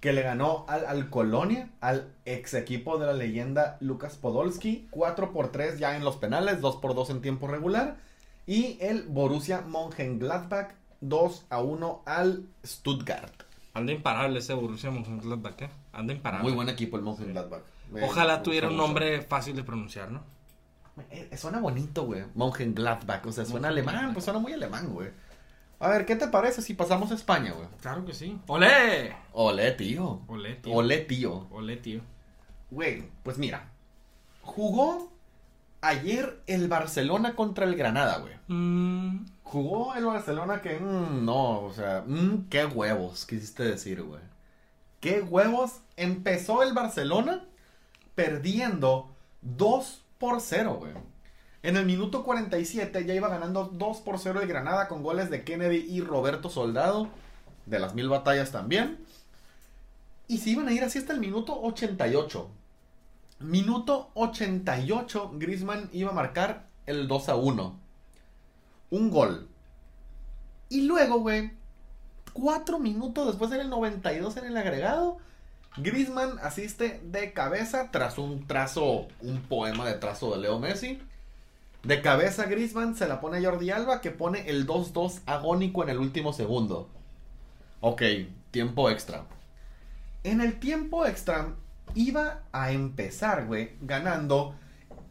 [0.04, 5.32] que le ganó al, al, Colonia, al ex equipo de la leyenda Lucas Podolski, 4
[5.32, 7.96] por 3 ya en los penales, 2 por 2 en tiempo regular,
[8.46, 13.32] y el Borussia Mönchengladbach 2 a 1 al Stuttgart.
[13.74, 15.70] Anda imparable ese Borussia Mönchengladbach, ¿eh?
[15.94, 16.44] Anda imparable.
[16.50, 17.64] Muy buen equipo el Mönchengladbach.
[18.02, 20.26] Ojalá tuviera un nombre fácil de pronunciar, ¿no?
[21.12, 22.26] Eh, suena bonito, güey.
[22.36, 25.12] Mönchengladbach, o sea, suena alemán, pues suena muy alemán, güey.
[25.80, 27.68] A ver, ¿qué te parece si pasamos a España, güey?
[27.82, 28.40] Claro que sí.
[28.48, 29.16] ¡Olé!
[29.34, 30.22] ¡Olé, tío!
[30.28, 30.74] ¡Olé, tío!
[30.74, 31.48] ¡Olé, tío!
[31.52, 32.02] ¡Olé, tío!
[32.72, 33.70] Güey, pues mira.
[34.42, 35.12] Jugó
[35.82, 38.34] ayer el Barcelona contra el Granada, güey.
[38.48, 39.26] Mm.
[39.44, 44.22] Jugó el Barcelona que, mm, no, o sea, mm, qué huevos, quisiste decir, güey.
[45.00, 45.82] Qué huevos.
[45.98, 47.46] Empezó el Barcelona
[48.16, 50.94] perdiendo 2 por 0, güey.
[51.64, 55.46] En el minuto 47 ya iba ganando 2 por 0 el Granada con goles de
[55.46, 57.08] Kennedy y Roberto Soldado.
[57.66, 59.00] De las mil batallas también.
[60.28, 62.50] Y se iban a ir así hasta el minuto 88.
[63.40, 67.80] Minuto 88, Grisman iba a marcar el 2 a 1.
[68.90, 69.48] Un gol.
[70.68, 71.52] Y luego, güey,
[72.34, 75.18] cuatro minutos después del 92 en el agregado,
[75.78, 81.02] Grisman asiste de cabeza tras un trazo, un poema de trazo de Leo Messi.
[81.84, 85.90] De cabeza Grisman se la pone a Jordi Alba que pone el 2-2 agónico en
[85.90, 86.90] el último segundo.
[87.82, 88.02] Ok,
[88.52, 89.26] tiempo extra.
[90.24, 91.56] En el tiempo extra
[91.94, 94.56] iba a empezar, güey, ganando,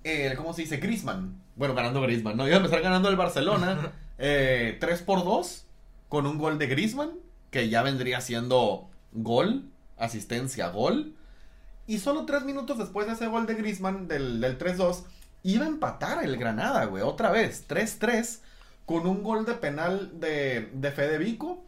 [0.02, 0.78] eh, ¿cómo se dice?
[0.78, 1.42] Grisman.
[1.56, 2.46] Bueno, ganando Grisman, ¿no?
[2.46, 5.66] Iba a empezar ganando el Barcelona 3 eh, por 2
[6.08, 7.10] con un gol de Grisman,
[7.50, 9.66] que ya vendría siendo gol,
[9.98, 11.14] asistencia, gol.
[11.86, 15.04] Y solo tres minutos después de ese gol de Grisman del, del 3-2
[15.42, 18.40] iba a empatar el Granada, güey, otra vez, 3-3,
[18.86, 21.62] con un gol de penal de, de Fede Vico.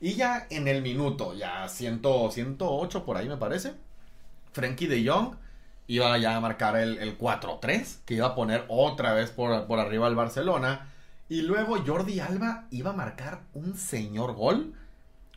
[0.00, 3.74] Y ya en el minuto, ya 100, 108 por ahí me parece,
[4.52, 5.34] Frankie de Jong
[5.86, 9.80] iba ya a marcar el, el 4-3, que iba a poner otra vez por, por
[9.80, 10.88] arriba al Barcelona.
[11.28, 14.74] Y luego Jordi Alba iba a marcar un señor gol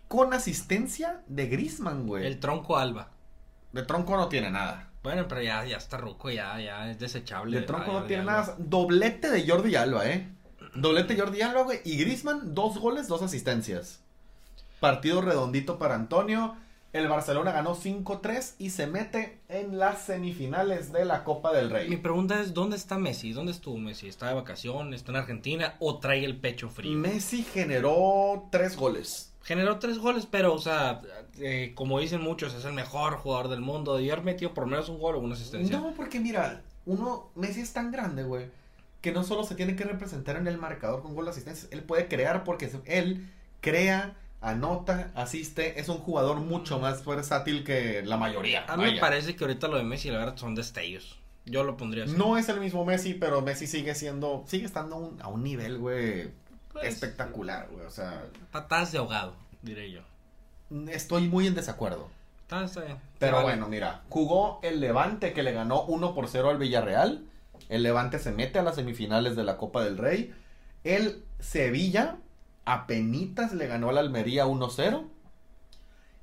[0.08, 2.28] con asistencia de Grisman, güey.
[2.28, 3.10] El tronco Alba.
[3.72, 4.90] De tronco no tiene nada.
[5.04, 7.60] Bueno, pero ya, ya está ruco, ya, ya es desechable.
[7.60, 8.56] De tronco no tiene nada.
[8.58, 10.30] Doblete de Jordi Alba, ¿eh?
[10.76, 11.82] Doblete de Jordi Alba, güey.
[11.84, 14.00] Y Grisman, dos goles, dos asistencias.
[14.80, 16.56] Partido redondito para Antonio.
[16.94, 21.74] El Barcelona ganó 5-3 y se mete en las semifinales de la Copa del Mi
[21.74, 21.98] Rey.
[21.98, 23.34] pregunta es, ¿dónde está Messi?
[23.34, 24.08] ¿Dónde estuvo Messi?
[24.08, 25.02] ¿Está de vacaciones?
[25.02, 25.76] ¿Está en Argentina?
[25.80, 26.96] ¿O trae el pecho frío?
[26.96, 29.33] Messi generó tres goles.
[29.44, 31.02] Generó tres goles, pero, o sea,
[31.38, 34.00] eh, como dicen muchos, es el mejor jugador del mundo.
[34.00, 35.78] Y haber metido por lo menos un gol o una asistencia.
[35.78, 38.48] No, porque mira, uno, Messi es tan grande, güey,
[39.02, 41.84] que no solo se tiene que representar en el marcador con gol de asistencia, él
[41.84, 43.30] puede crear porque él
[43.60, 48.66] crea, anota, asiste, es un jugador mucho más versátil que la mayoría.
[48.68, 51.20] A mí me parece que ahorita lo de Messi, la verdad, son destellos.
[51.46, 52.16] Yo lo pondría así.
[52.18, 55.78] No es el mismo Messi, pero Messi sigue siendo, sigue estando un, a un nivel,
[55.78, 56.32] güey,
[56.74, 60.02] Pues, espectacular, güey, o sea, Patadas de ahogado, diré yo.
[60.90, 62.10] estoy muy en desacuerdo.
[62.42, 62.98] Está, está bien.
[63.20, 63.46] Pero Vale.
[63.46, 67.24] bueno, mira, jugó el Levante que le ganó 1 por 0 al Villarreal.
[67.70, 70.34] El Levante se mete a las semifinales de la Copa del Rey.
[70.84, 72.18] El Sevilla
[72.66, 75.06] apenitas le ganó al Almería 1-0.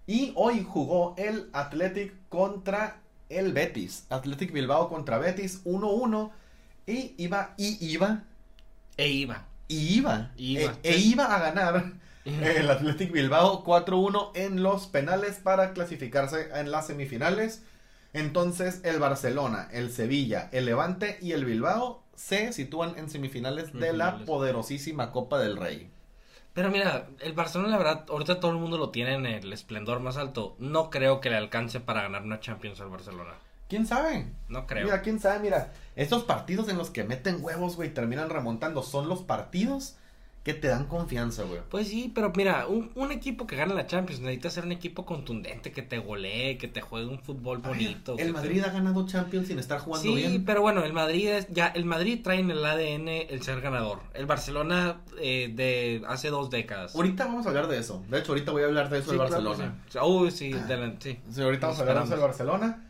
[0.07, 4.07] Y hoy jugó el Athletic contra el Betis.
[4.11, 6.31] Athletic Bilbao contra Betis 1-1.
[6.87, 8.25] Y iba, y iba,
[8.97, 9.47] E iba.
[9.71, 10.73] Y iba, Iba.
[10.83, 11.93] e- e iba a ganar
[12.25, 17.63] el Athletic Bilbao 4-1 en los penales para clasificarse en las semifinales.
[18.13, 23.93] Entonces el Barcelona, el Sevilla, el Levante y el Bilbao se sitúan en semifinales de
[23.93, 25.91] la poderosísima Copa del Rey.
[26.53, 30.01] Pero mira, el Barcelona, la verdad, ahorita todo el mundo lo tiene en el esplendor
[30.01, 30.57] más alto.
[30.59, 33.35] No creo que le alcance para ganar una Champions al Barcelona.
[33.71, 34.27] ¿Quién sabe?
[34.49, 34.85] No creo.
[34.85, 35.73] Mira, quién sabe, mira.
[35.97, 38.83] Estos partidos en los que meten huevos, güey, terminan remontando.
[38.83, 39.97] Son los partidos
[40.43, 41.61] que te dan confianza, güey.
[41.69, 45.05] Pues sí, pero mira, un, un equipo que gana la Champions necesita ser un equipo
[45.05, 48.17] contundente, que te golee, que te juegue un fútbol bonito.
[48.17, 50.45] que El te- Madrid ha ganado Champions sin estar jugando Sí, bien.
[50.47, 54.01] pero bueno, el Madrid es, ya, el Madrid trae en el ADN el ser ganador.
[54.15, 56.95] El Barcelona eh, de hace dos décadas.
[56.97, 58.03] Ahorita vamos a hablar de eso.
[58.09, 59.79] De hecho, ahorita voy a hablar de eso Sí, del claro Barcelona.
[59.91, 59.99] sí.
[60.03, 61.19] Uy, sí, de la- sí.
[61.31, 62.21] Sí, ahorita Nos vamos a hablar de eso del.
[62.25, 62.87] Barcelona.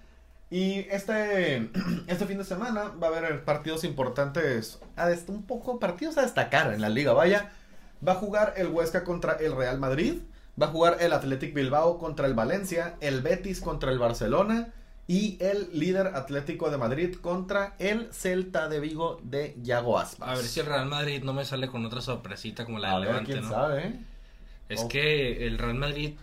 [0.50, 1.70] Y este,
[2.08, 6.22] este fin de semana va a haber partidos importantes, a dest- un poco partidos a
[6.22, 7.12] destacar en la liga.
[7.12, 7.52] Vaya,
[8.06, 10.14] va a jugar el Huesca contra el Real Madrid,
[10.60, 14.68] va a jugar el Athletic Bilbao contra el Valencia, el Betis contra el Barcelona
[15.06, 20.28] y el líder Atlético de Madrid contra el Celta de Vigo de Yago Aspas.
[20.28, 22.94] A ver si el Real Madrid no me sale con otra sorpresita como la A
[22.94, 23.50] del ver, Levante, quién ¿no?
[23.50, 24.00] sabe, ¿eh?
[24.68, 26.14] Es que el Real Madrid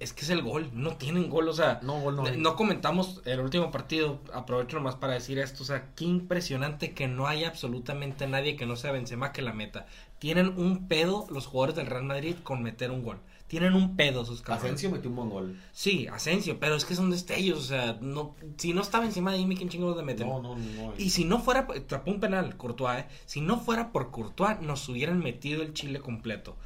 [0.00, 2.36] es que es el gol, no tienen gol, o sea, No, gol no hay.
[2.36, 7.08] no comentamos el último partido, aprovecho nomás para decir esto, o sea, qué impresionante que
[7.08, 9.86] no haya absolutamente nadie que no sea Benzema que la meta.
[10.18, 13.20] Tienen un pedo los jugadores del Real Madrid con meter un gol.
[13.46, 14.64] Tienen un pedo sus cabrones.
[14.64, 15.56] Asensio metió un buen gol.
[15.72, 19.46] Sí, Asensio, pero es que son destellos, o sea, no si no estaba encima de
[19.46, 20.26] mí, ¿quién chingados de meter?
[20.26, 20.92] No, no, no.
[20.98, 23.06] Y si no fuera, tapó un penal, Courtois, ¿eh?
[23.24, 26.56] Si no fuera por Courtois, nos hubieran metido el Chile completo.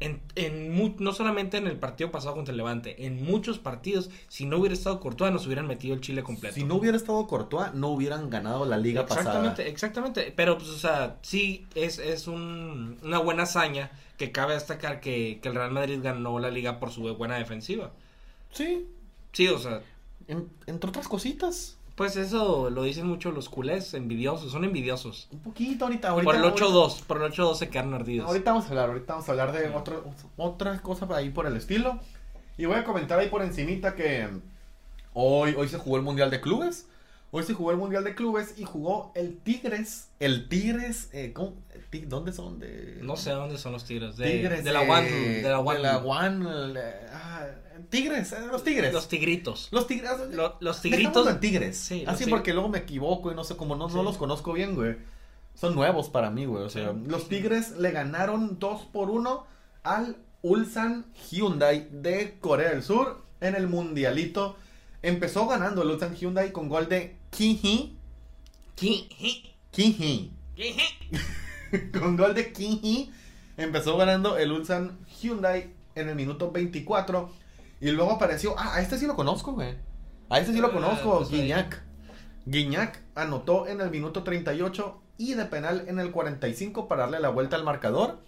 [0.00, 4.46] En, en no solamente en el partido pasado contra el Levante, en muchos partidos, si
[4.46, 6.54] no hubiera estado Courtois, nos hubieran metido el Chile completo.
[6.54, 9.68] Si no hubiera estado Courtois, no hubieran ganado la liga exactamente, pasada.
[9.68, 10.32] exactamente.
[10.36, 15.40] Pero, pues, o sea, sí es, es un- una buena hazaña que cabe destacar que,
[15.42, 17.90] que el Real Madrid ganó la liga por su buena defensiva.
[18.52, 18.86] Sí,
[19.32, 19.80] Sí, o sea,
[20.26, 21.76] en- entre otras cositas.
[21.98, 25.28] Pues eso lo dicen mucho los culés, envidiosos, son envidiosos.
[25.32, 26.08] Un poquito ahorita.
[26.10, 28.28] ahorita Por el ahorita- 8-2, por el 8-2 se quedaron ardidos.
[28.28, 30.04] Ahorita vamos a hablar, ahorita vamos a hablar de otro,
[30.36, 31.98] otra cosa ahí por el estilo.
[32.56, 34.28] Y voy a comentar ahí por encimita que
[35.12, 36.88] hoy, hoy se jugó el Mundial de Clubes.
[37.30, 40.08] Hoy se jugó el Mundial de Clubes y jugó el Tigres.
[40.18, 41.34] El Tigres, eh,
[42.06, 42.58] ¿dónde son?
[42.58, 44.16] De, No sé dónde son los tigres.
[44.16, 45.10] De, Tigres de la One.
[45.10, 45.76] De la One.
[45.76, 46.46] de la One,
[46.80, 47.46] eh, ah,
[47.90, 48.94] tigres, eh, los Tigres.
[48.94, 49.68] Los tigritos.
[49.72, 50.10] Los tigres.
[50.32, 51.28] Lo- los tigritos.
[51.28, 51.76] en tigres.
[51.76, 54.54] Sí, Así tig- porque luego me equivoco y no sé cómo no, no los conozco
[54.54, 54.96] bien, güey.
[55.54, 56.62] Son nuevos para mí, güey.
[56.64, 56.98] O sea, Sí.
[57.06, 59.44] los tigres le ganaron 2 por 1
[59.82, 64.56] al Ulsan Hyundai de Corea del Sur en el mundialito.
[65.02, 67.98] Empezó ganando el Ulsan Hyundai con gol de Kihi.
[68.74, 70.32] Kihi.
[72.00, 73.10] con gol de Kihi.
[73.56, 77.30] Empezó ganando el Ulsan Hyundai en el minuto 24.
[77.80, 78.54] Y luego apareció.
[78.58, 79.76] Ah, a este sí lo conozco, güey.
[80.30, 81.30] A este sí lo Ah, conozco, pues.
[81.30, 81.82] Guiñac.
[82.46, 87.28] Guiñac anotó en el minuto 38 y de penal en el 45 para darle la
[87.28, 88.20] vuelta al marcador.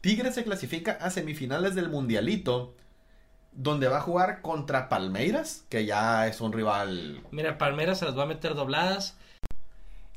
[0.00, 2.74] Tigre se clasifica a semifinales del Mundialito,
[3.58, 7.20] donde va a jugar contra Palmeiras, que ya es un rival.
[7.32, 9.18] Mira, Palmeiras se las va a meter dobladas.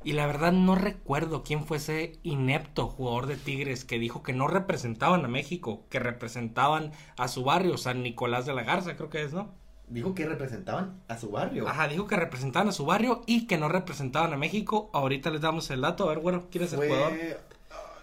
[0.03, 4.33] Y la verdad no recuerdo quién fue ese inepto jugador de Tigres que dijo que
[4.33, 9.09] no representaban a México, que representaban a su barrio, San Nicolás de la Garza, creo
[9.09, 9.49] que es, ¿no?
[9.87, 11.67] Dijo que representaban a su barrio.
[11.67, 14.91] Ajá, dijo que representaban a su barrio y que no representaban a México.
[14.93, 16.05] Ahorita les damos el dato.
[16.05, 17.13] A ver, bueno, ¿quién es el jugador?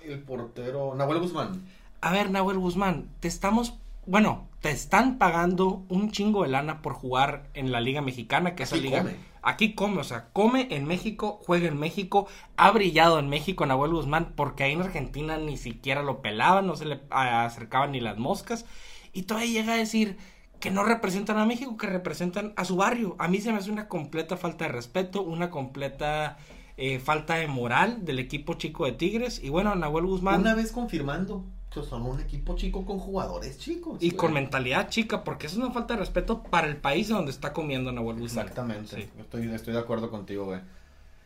[0.04, 1.62] el portero Nahuel Guzmán.
[2.00, 3.74] A ver, Nahuel Guzmán, te estamos
[4.08, 8.64] bueno, te están pagando un chingo de lana por jugar en la Liga Mexicana, que
[8.64, 9.06] es la liga.
[9.40, 13.92] Aquí come, o sea, come en México, juega en México, ha brillado en México Nahuel
[13.92, 18.18] Guzmán, porque ahí en Argentina ni siquiera lo pelaban, no se le acercaban ni las
[18.18, 18.66] moscas,
[19.12, 20.18] y todavía llega a decir
[20.58, 23.14] que no representan a México, que representan a su barrio.
[23.20, 26.36] A mí se me hace una completa falta de respeto, una completa
[26.76, 30.40] eh, falta de moral del equipo chico de Tigres, y bueno, Nahuel Guzmán.
[30.40, 31.44] Una vez confirmando
[31.82, 33.98] son un equipo chico con jugadores chicos.
[34.00, 37.30] Y con mentalidad chica, porque eso es una falta de respeto para el país donde
[37.30, 38.46] está comiendo Nahuel Guzmán.
[38.46, 40.60] Exactamente, estoy, estoy de acuerdo contigo, güey.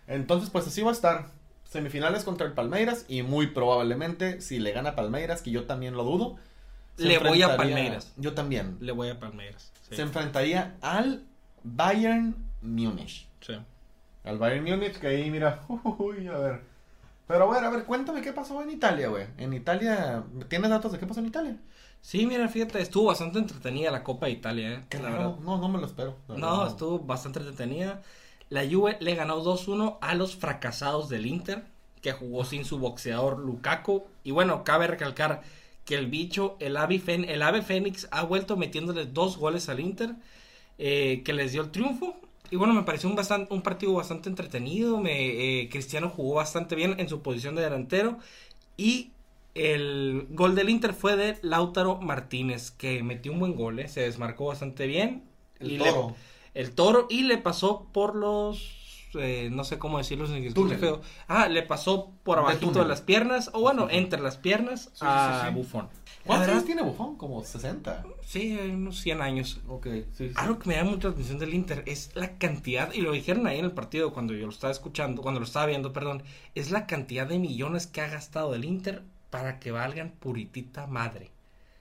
[0.06, 1.26] Entonces, pues así va a estar.
[1.64, 6.04] Semifinales contra el Palmeiras y muy probablemente, si le gana Palmeiras, que yo también lo
[6.04, 6.36] dudo.
[6.98, 8.12] Le voy a Palmeiras.
[8.18, 8.76] Yo también.
[8.80, 9.72] Le voy a Palmeiras.
[9.90, 11.24] Se enfrentaría al
[11.62, 13.26] Bayern Múnich.
[13.40, 13.54] Sí.
[14.24, 16.71] Al Bayern Múnich, que ahí, mira, uy, a ver
[17.32, 19.24] pero a ver, a ver, cuéntame qué pasó en Italia, güey.
[19.38, 21.56] En Italia, ¿tienes datos de qué pasó en Italia?
[22.02, 24.84] Sí, mira, fíjate, estuvo bastante entretenida la Copa de Italia, ¿eh?
[24.90, 26.18] Claro, no, no me lo espero.
[26.28, 28.02] No, estuvo bastante entretenida.
[28.50, 31.64] La Juve le ganó 2-1 a los fracasados del Inter,
[32.02, 34.04] que jugó sin su boxeador Lukaku.
[34.24, 35.40] Y bueno, cabe recalcar
[35.86, 40.16] que el bicho, el ave, el ave Fénix, ha vuelto metiéndole dos goles al Inter,
[40.76, 42.14] eh, que les dio el triunfo.
[42.52, 45.00] Y bueno, me pareció un, bastante, un partido bastante entretenido.
[45.00, 48.18] Me, eh, Cristiano jugó bastante bien en su posición de delantero.
[48.76, 49.12] Y
[49.54, 54.02] el gol del Inter fue de Lautaro Martínez, que metió un buen gol, eh, se
[54.02, 55.24] desmarcó bastante bien.
[55.60, 56.14] El toro.
[56.52, 58.81] el toro y le pasó por los
[59.14, 61.00] eh, no sé cómo decirlo en feo.
[61.28, 65.88] Ah, le pasó por abajo de las piernas, o bueno, entre las piernas a Bufón.
[66.24, 67.16] ¿Cuántos años tiene Bufón?
[67.16, 68.04] Como 60.
[68.24, 69.60] Sí, unos 100 años.
[69.68, 73.12] Ok, sí, Algo que me da mucha atención del Inter es la cantidad, y lo
[73.12, 76.22] dijeron ahí en el partido cuando yo lo estaba escuchando, cuando lo estaba viendo, perdón,
[76.54, 81.30] es la cantidad de millones que ha gastado el Inter para que valgan puritita madre.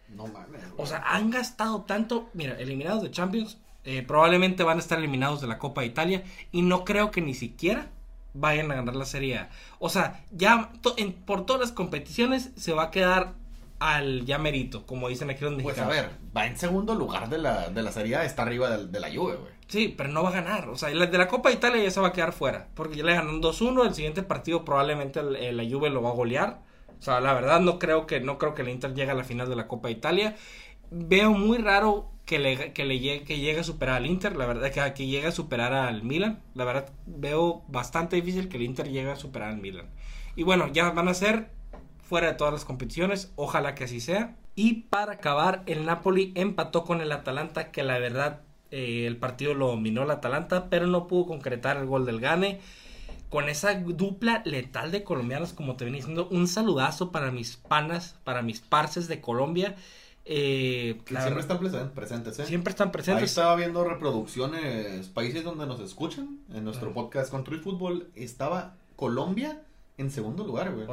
[0.09, 0.63] No mames.
[0.77, 5.41] O sea, han gastado tanto, mira, eliminados de Champions, eh, probablemente van a estar eliminados
[5.41, 7.89] de la Copa de Italia y no creo que ni siquiera
[8.33, 9.49] vayan a ganar la Serie A.
[9.79, 10.71] O sea, ya
[11.25, 13.33] por todas las competiciones se va a quedar
[13.79, 17.39] al ya merito, como dicen aquí los Pues a ver, va en segundo lugar de
[17.39, 19.51] la, de la Serie A, está arriba de, la Juve, güey.
[19.67, 20.69] Sí, pero no va a ganar.
[20.69, 22.67] O sea, de la Copa de Italia ya se va a quedar fuera.
[22.75, 23.87] Porque ya le ganan 2-1.
[23.87, 26.59] El siguiente partido probablemente la Juve lo va a golear.
[26.99, 29.23] O sea, la verdad no creo que no creo que el Inter llegue a la
[29.23, 30.35] final de la Copa de Italia.
[30.91, 34.45] Veo muy raro que le, que le llegue, que llegue a superar al Inter, la
[34.45, 38.63] verdad que, que llegue a superar al Milan, la verdad veo bastante difícil que el
[38.63, 39.87] Inter llegue a superar al Milan.
[40.37, 41.49] Y bueno, ya van a ser
[42.07, 44.37] fuera de todas las competiciones, ojalá que así sea.
[44.55, 49.53] Y para acabar, el Napoli empató con el Atalanta, que la verdad eh, el partido
[49.53, 52.61] lo dominó el Atalanta, pero no pudo concretar el gol del Gane.
[53.29, 58.17] Con esa dupla letal de colombianos, como te venía diciendo, un saludazo para mis panas,
[58.23, 59.75] para mis parces de Colombia
[60.33, 61.59] eh, siempre están
[61.93, 62.45] presentes, ¿eh?
[62.45, 63.21] Siempre están presentes.
[63.21, 66.39] Ahí estaba viendo reproducciones, países donde nos escuchan.
[66.53, 69.61] En nuestro podcast Control Fútbol estaba Colombia
[69.97, 70.87] en segundo lugar, güey.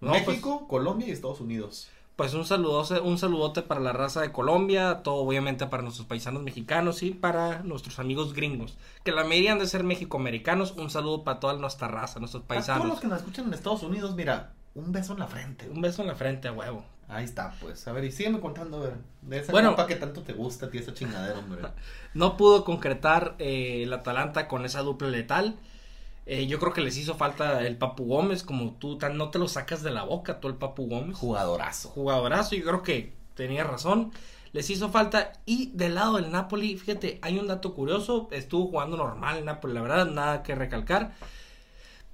[0.00, 1.88] México, pues, Colombia y Estados Unidos.
[2.16, 6.42] Pues un saludote, un saludote para la raza de Colombia, todo obviamente para nuestros paisanos
[6.42, 10.72] mexicanos y para nuestros amigos gringos, que la mayoría han de ser mexicoamericanos.
[10.72, 12.80] Un saludo para toda nuestra raza, nuestros paisanos.
[12.80, 15.68] A todos los que nos escuchan en Estados Unidos, mira, un beso en la frente.
[15.68, 16.84] Un beso en la frente, a huevo.
[17.08, 17.88] Ahí está, pues.
[17.88, 20.70] A ver, y sígueme contando, a ver, de esa bueno, que tanto te gusta a
[20.70, 21.62] ti, esa chingadera, hombre.
[22.14, 25.56] no pudo concretar eh, el Atalanta con esa dupla letal.
[26.26, 29.38] Eh, yo creo que les hizo falta el Papu Gómez, como tú tan, no te
[29.38, 31.16] lo sacas de la boca, tú el Papu Gómez.
[31.16, 31.88] Jugadorazo.
[31.88, 34.12] Jugadorazo, yo creo que tenía razón.
[34.52, 35.32] Les hizo falta.
[35.46, 38.28] Y del lado del Napoli, fíjate, hay un dato curioso.
[38.30, 41.14] Estuvo jugando normal el Napoli, la verdad, nada que recalcar.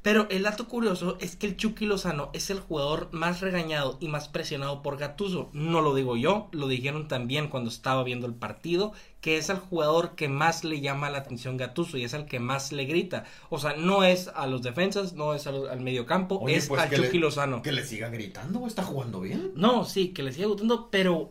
[0.05, 4.09] Pero el dato curioso es que el Chucky Lozano es el jugador más regañado y
[4.09, 5.49] más presionado por Gatuso.
[5.55, 9.57] No lo digo yo, lo dijeron también cuando estaba viendo el partido, que es el
[9.57, 13.25] jugador que más le llama la atención Gatuso y es el que más le grita.
[13.49, 17.17] O sea, no es a los defensas, no es al, mediocampo, es pues a Chucky
[17.17, 17.63] Lozano.
[17.63, 19.53] Que le siga gritando, está jugando bien.
[19.55, 21.31] No, sí, que le siga gritando, pero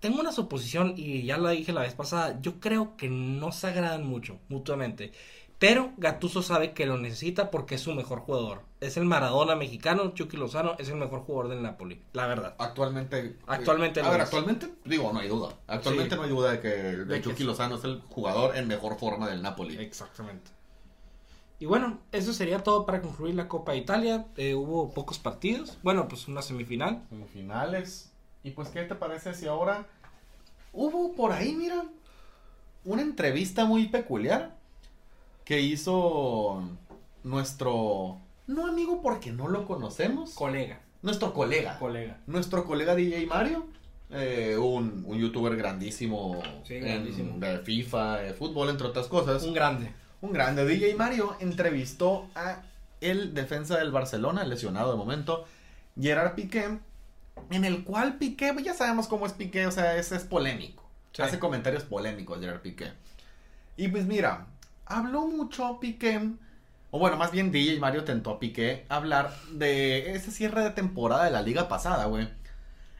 [0.00, 3.66] tengo una suposición y ya la dije la vez pasada, yo creo que no se
[3.66, 5.12] agradan mucho mutuamente.
[5.58, 8.60] Pero Gatuso sabe que lo necesita porque es su mejor jugador.
[8.80, 12.54] Es el Maradona mexicano, Chucky Lozano es el mejor jugador del Napoli, la verdad.
[12.58, 13.36] Actualmente.
[13.46, 14.00] Actualmente.
[14.00, 15.54] a ver, actualmente, digo, no hay duda.
[15.66, 19.40] Actualmente no hay duda de que Chucky Lozano es el jugador en mejor forma del
[19.40, 19.78] Napoli.
[19.78, 20.50] Exactamente.
[21.58, 24.26] Y bueno, eso sería todo para concluir la Copa de Italia.
[24.36, 25.78] Eh, hubo pocos partidos.
[25.82, 27.02] Bueno, pues una semifinal.
[27.08, 28.12] Semifinales.
[28.42, 29.86] Y pues, ¿qué te parece si ahora
[30.74, 31.86] hubo por ahí, mira,
[32.84, 34.55] una entrevista muy peculiar
[35.46, 36.62] que hizo
[37.24, 40.80] nuestro, no amigo porque no lo conocemos, Colega.
[41.02, 42.18] nuestro colega, Colega.
[42.26, 43.66] nuestro colega DJ Mario,
[44.10, 47.38] eh, un, un youtuber grandísimo, Sí, en- grandísimo.
[47.38, 49.42] de FIFA, de fútbol, entre otras cosas.
[49.44, 49.92] Un grande.
[50.20, 52.62] Un grande DJ Mario entrevistó a
[53.00, 55.44] el defensa del Barcelona, lesionado de momento,
[56.00, 56.78] Gerard Piqué,
[57.50, 60.82] en el cual Piqué, pues ya sabemos cómo es Piqué, o sea, es, es polémico.
[61.12, 61.22] Sí.
[61.22, 62.92] Hace comentarios polémicos Gerard Piqué.
[63.76, 64.46] Y pues mira,
[64.86, 66.30] habló mucho Piqué,
[66.90, 71.24] o bueno, más bien DJ Mario tentó a Piqué hablar de ese cierre de temporada
[71.24, 72.28] de la liga pasada, güey.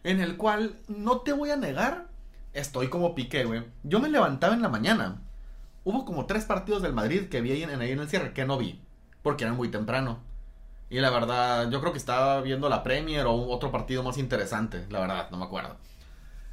[0.05, 2.07] En el cual, no te voy a negar,
[2.53, 3.64] estoy como Piqué, güey.
[3.85, 5.22] Yo me levantaba en la mañana.
[5.85, 8.44] Hubo como tres partidos del Madrid que vi ahí en, ahí en el cierre, que
[8.44, 8.81] no vi,
[9.22, 10.18] porque eran muy temprano.
[10.90, 14.85] Y la verdad, yo creo que estaba viendo la Premier o otro partido más interesante,
[14.90, 15.77] la verdad, no me acuerdo.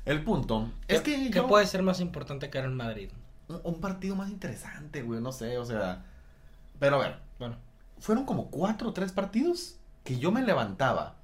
[0.05, 3.09] El punto es ¿Qué- que ¿Qué yo- puede ser más importante que era en Madrid?
[3.47, 6.05] Un, partido más interesante, güey, no sé, o sea...
[6.79, 7.57] Pero a ver, Bueno,
[7.99, 11.17] fueron como cuatro o tres partidos que yo me levantaba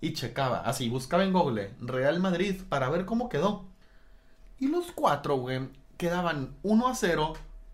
[0.00, 3.66] y checaba, así, buscaba en Google Real Madrid para ver cómo quedó.
[4.58, 7.32] Y los cuatro, güey, quedaban 1 a 0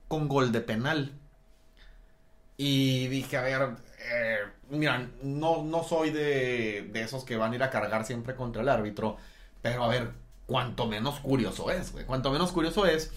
[0.09, 1.13] con gol de penal.
[2.57, 3.77] Y dije, a ver,
[4.13, 4.39] eh,
[4.71, 8.63] mira, no, no soy de, de esos que van a ir a cargar siempre contra
[8.63, 9.17] el árbitro,
[9.63, 10.13] pero a ver,
[10.47, 13.13] cuanto menos curioso es, güey, cuanto menos curioso es.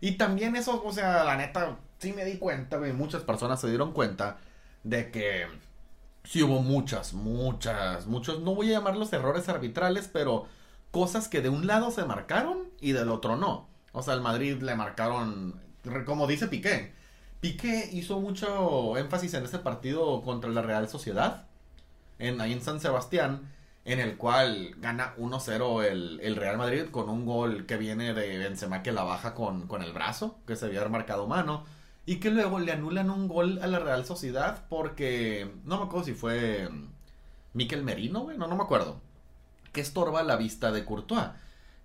[0.00, 3.92] Y también eso, o sea, la neta, sí me di cuenta, muchas personas se dieron
[3.92, 4.38] cuenta
[4.82, 5.46] de que
[6.24, 10.46] sí hubo muchas, muchas, muchos, no voy a llamarlos errores arbitrales, pero
[10.90, 13.68] cosas que de un lado se marcaron y del otro no.
[13.92, 15.60] O sea, al Madrid le marcaron,
[16.06, 16.92] como dice Piqué.
[17.40, 21.46] Piqué hizo mucho énfasis en ese partido contra la Real Sociedad,
[22.18, 23.50] ahí en San Sebastián,
[23.84, 28.38] en el cual gana 1-0 el, el Real Madrid con un gol que viene de
[28.38, 31.64] Benzema que la baja con, con el brazo, que se había marcado mano,
[32.06, 36.04] y que luego le anulan un gol a la Real Sociedad porque, no me acuerdo
[36.04, 36.68] si fue
[37.54, 39.00] Miquel Merino, güey, no, no me acuerdo,
[39.72, 41.28] que estorba la vista de Courtois,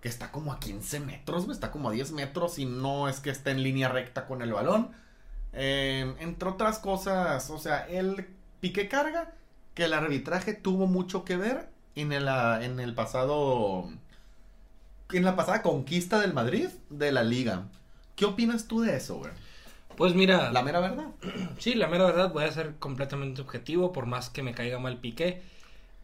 [0.00, 3.20] que está como a 15 metros, güey, está como a 10 metros y no es
[3.20, 4.90] que esté en línea recta con el balón.
[5.52, 8.28] Eh, entre otras cosas, o sea, el
[8.60, 9.32] Piqué carga
[9.74, 13.90] que el arbitraje tuvo mucho que ver en el, ah, en el pasado,
[15.12, 17.64] en la pasada conquista del Madrid de la liga.
[18.14, 19.32] ¿Qué opinas tú de eso, güey?
[19.96, 21.06] pues mira, La mera verdad.
[21.58, 24.98] sí, la mera verdad, voy a ser completamente objetivo, por más que me caiga mal
[24.98, 25.42] Piqué.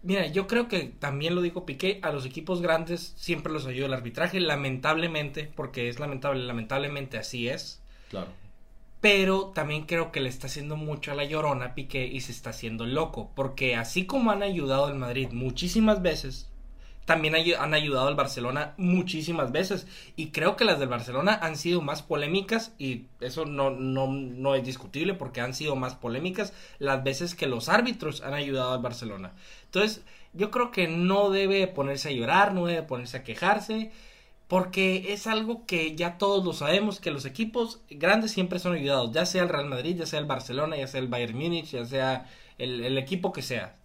[0.03, 3.87] Mira, yo creo que también lo dijo Piqué, a los equipos grandes siempre los ayuda
[3.87, 7.81] el arbitraje, lamentablemente, porque es lamentable, lamentablemente así es.
[8.11, 8.29] Claro.
[9.03, 12.51] Pero también creo que le está haciendo mucho a la llorona Piqué y se está
[12.51, 13.33] haciendo loco.
[13.35, 16.49] Porque así como han ayudado al Madrid muchísimas veces,
[17.05, 19.89] también han ayudado al Barcelona muchísimas veces.
[20.15, 22.75] Y creo que las del Barcelona han sido más polémicas.
[22.79, 27.69] Y eso no, no es discutible porque han sido más polémicas las veces que los
[27.69, 29.33] árbitros han ayudado al Barcelona.
[29.65, 33.91] Entonces, yo creo que no debe ponerse a llorar, no debe ponerse a quejarse.
[34.53, 39.11] Porque es algo que ya todos lo sabemos, que los equipos grandes siempre son ayudados,
[39.13, 41.87] ya sea el Real Madrid, ya sea el Barcelona, ya sea el Bayern Múnich, ya
[41.87, 42.27] sea
[42.59, 43.77] el, el equipo que sea.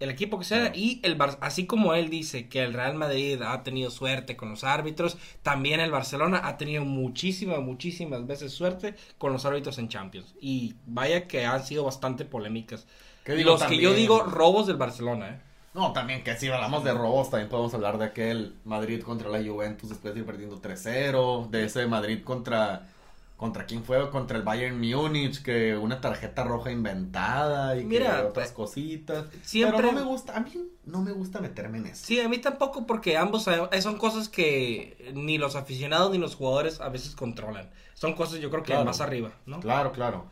[0.00, 3.40] El equipo que sea, y el Bar- así como él dice que el Real Madrid
[3.40, 8.94] ha tenido suerte con los árbitros, también el Barcelona ha tenido muchísimas, muchísimas veces suerte
[9.18, 10.34] con los árbitros en Champions.
[10.40, 12.86] Y vaya que han sido bastante polémicas.
[13.24, 15.40] ¿Qué digo Los que yo digo robos del Barcelona, ¿eh?
[15.76, 19.38] No, también que si hablamos de robos, también podemos hablar de aquel Madrid contra la
[19.44, 22.88] Juventus después de ir perdiendo 3-0, de ese Madrid contra
[23.36, 28.26] contra quién fue, contra el Bayern Múnich, que una tarjeta roja inventada y Mira, que
[28.28, 29.26] otras pues, cositas.
[29.42, 30.50] siempre- Pero no me gusta, a mí
[30.86, 32.06] no me gusta meterme en eso.
[32.06, 36.16] Sí, a mí tampoco porque ambos sabe- eh, son cosas que ni los aficionados ni
[36.16, 37.68] los jugadores a veces controlan.
[37.92, 38.86] Son cosas yo creo que Claro.
[38.86, 39.60] más arriba, ¿no?
[39.60, 40.24] Claro, claro.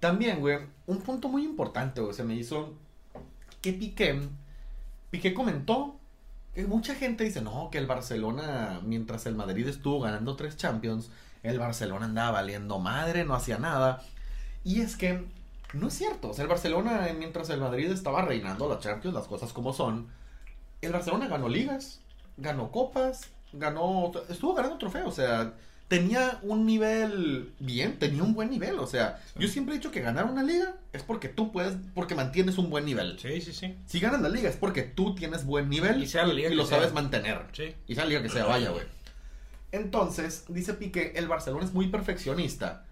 [0.00, 0.58] También, güey,
[0.88, 2.74] un punto muy importante, güey, se me hizo
[3.62, 4.20] que Piqué,
[5.14, 5.94] Piqué comentó
[6.56, 11.08] que mucha gente dice, no, que el Barcelona, mientras el Madrid estuvo ganando tres Champions,
[11.44, 14.02] el Barcelona andaba valiendo madre, no hacía nada.
[14.64, 15.24] Y es que
[15.72, 19.28] no es cierto, o sea, el Barcelona, mientras el Madrid estaba reinando la Champions, las
[19.28, 20.08] cosas como son,
[20.80, 22.00] el Barcelona ganó ligas,
[22.36, 25.54] ganó copas, ganó, estuvo ganando trofeos, o sea,
[25.88, 30.00] tenía un nivel bien, tenía un buen nivel, o sea, yo siempre he dicho que
[30.00, 33.18] ganar una liga es porque tú puedes, porque mantienes un buen nivel.
[33.18, 33.76] Sí, sí, sí.
[33.86, 36.54] Si ganas la liga es porque tú tienes buen nivel Y sea la liga y
[36.54, 36.78] lo sea.
[36.78, 37.42] sabes mantener.
[37.52, 37.74] Sí.
[37.86, 38.84] Y sea la liga que sea, vaya, güey.
[39.72, 42.84] Entonces, dice Piqué, el Barcelona es muy perfeccionista.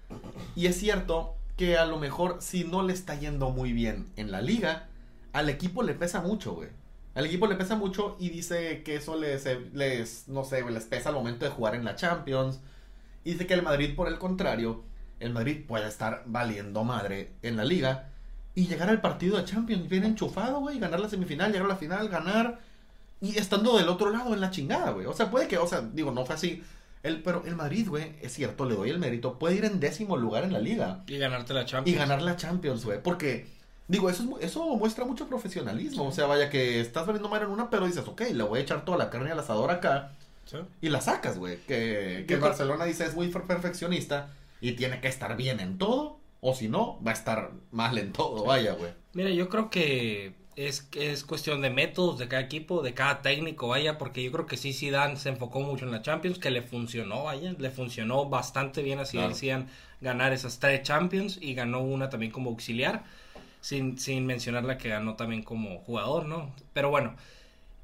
[0.56, 4.30] Y es cierto que a lo mejor si no le está yendo muy bien en
[4.30, 4.88] la liga,
[5.32, 6.70] al equipo le pesa mucho, güey.
[7.14, 11.10] Al equipo le pesa mucho y dice que eso les, les no sé, les pesa
[11.10, 12.60] al momento de jugar en la Champions.
[13.24, 14.82] Y dice que el Madrid, por el contrario,
[15.20, 18.10] el Madrid puede estar valiendo madre en la liga
[18.54, 21.76] y llegar al partido de Champions bien enchufado, güey, ganar la semifinal, llegar a la
[21.76, 22.60] final, ganar
[23.20, 25.06] y estando del otro lado en la chingada, güey.
[25.06, 26.62] O sea, puede que, o sea, digo, no fue así.
[27.02, 30.16] El, pero el Madrid, güey, es cierto, le doy el mérito, puede ir en décimo
[30.16, 31.02] lugar en la liga.
[31.06, 31.96] Y ganarte la Champions.
[31.96, 33.46] Y ganar la Champions, güey, porque
[33.88, 36.06] Digo, eso, es, eso muestra mucho profesionalismo.
[36.06, 38.62] O sea, vaya que estás valiendo mal en una, pero dices, ok, le voy a
[38.62, 40.12] echar toda la carne al asador acá.
[40.80, 41.58] Y la sacas, güey.
[41.66, 46.20] Que, que Barcelona dice es muy perfeccionista y tiene que estar bien en todo.
[46.40, 48.92] O si no, va a estar mal en todo, vaya, güey.
[49.12, 53.68] Mira, yo creo que es, es cuestión de métodos de cada equipo, de cada técnico,
[53.68, 56.62] vaya, porque yo creo que sí, Dan se enfocó mucho en la Champions, que le
[56.62, 59.68] funcionó, vaya, le funcionó bastante bien, así decían,
[60.00, 63.04] ganar esas tres Champions y ganó una también como auxiliar
[63.60, 66.52] sin, sin mencionar la que ganó también como jugador, ¿no?
[66.72, 67.14] Pero bueno,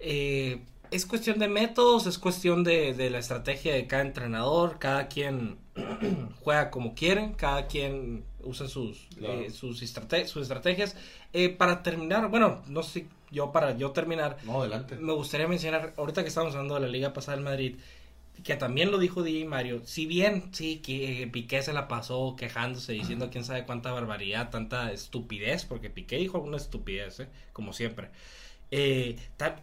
[0.01, 0.61] eh,
[0.91, 5.59] es cuestión de métodos, es cuestión de, de, la estrategia de cada entrenador, cada quien
[6.41, 10.97] juega como quieren, cada quien usa sus, eh, sus, sus estrategias.
[11.33, 14.97] Eh, para terminar, bueno, no sé, yo para yo terminar, no, adelante.
[14.97, 17.77] me gustaría mencionar, ahorita que estamos hablando de la Liga Pasada del Madrid,
[18.45, 22.93] que también lo dijo DJ Mario, si bien sí que Piqué se la pasó quejándose,
[22.93, 27.29] diciendo quién sabe cuánta barbaridad, tanta estupidez, porque Piqué dijo alguna estupidez, ¿eh?
[27.53, 28.11] como siempre.
[28.71, 29.17] Eh,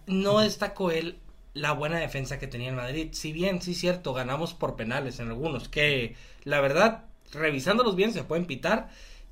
[0.08, 1.18] no destacó él
[1.54, 3.10] la buena defensa que tenía el Madrid.
[3.14, 8.24] Si bien, sí cierto, ganamos por penales en algunos, que la verdad, revisándolos bien, se
[8.24, 8.90] pueden pitar.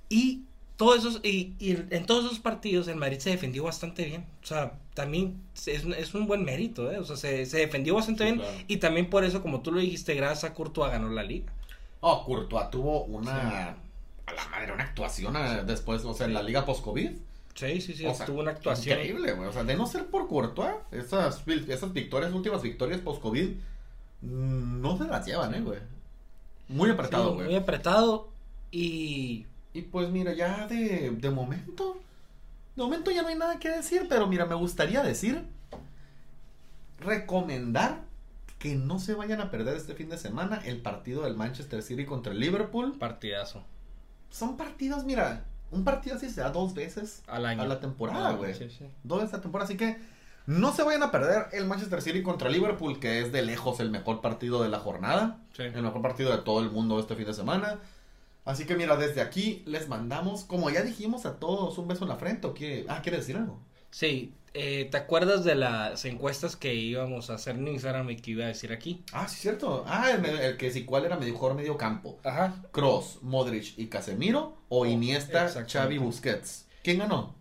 [0.10, 0.44] Y
[0.78, 4.26] todos esos, y, en todos esos partidos el Madrid se defendió bastante bien.
[4.42, 6.98] O sea, también es, un buen mérito, ¿eh?
[6.98, 8.42] O sea, se, defendió bastante bien.
[8.68, 11.52] Y también por eso, como tú lo dijiste, gracias a Courtois ganó la liga.
[12.00, 13.76] Oh, Courtois tuvo una...
[14.26, 17.12] A la madre, una actuación eh, después, o sea, en la liga post-COVID.
[17.56, 19.00] Sí, sí, sí, tuvo una actuación.
[19.00, 19.48] Increíble, güey.
[19.48, 23.50] O sea, de no ser por Courtois, esas, esas victorias, últimas victorias post-COVID,
[24.22, 25.80] mm, no se las llevan, ¿eh, güey?
[26.68, 27.48] Muy apretado, güey.
[27.48, 28.30] muy apretado
[28.72, 32.00] y y pues mira, ya de, de momento,
[32.76, 35.44] de momento ya no hay nada que decir, pero mira, me gustaría decir,
[37.00, 38.02] recomendar
[38.60, 42.06] que no se vayan a perder este fin de semana el partido del Manchester City
[42.06, 42.98] contra el Liverpool.
[43.00, 43.64] Partidazo.
[44.30, 47.62] Son partidos, mira, un partido así se da dos veces Al año.
[47.62, 48.54] a la temporada, güey.
[48.54, 48.86] Sí, sí.
[49.04, 49.98] Dos veces a la temporada, así que
[50.46, 53.90] no se vayan a perder el Manchester City contra Liverpool, que es de lejos el
[53.92, 55.40] mejor partido de la jornada.
[55.58, 57.80] El mejor partido de todo el mundo este fin de semana.
[58.46, 62.10] Así que mira, desde aquí les mandamos, como ya dijimos a todos, un beso en
[62.10, 62.48] la frente.
[62.48, 62.86] ¿o qué?
[62.90, 63.58] Ah, ¿quieres decir algo?
[63.90, 68.32] Sí, eh, ¿te acuerdas de las encuestas que íbamos a hacer en Instagram y que
[68.32, 69.04] iba a decir aquí?
[69.12, 69.84] Ah, sí, cierto.
[69.88, 72.20] Ah, el, que sí, ¿cuál era mejor medio campo?
[72.24, 72.64] Ajá.
[72.72, 76.68] Cross, Modric y Casemiro o oh, Iniesta, Xavi Busquets.
[76.84, 77.36] ¿Quién ganó?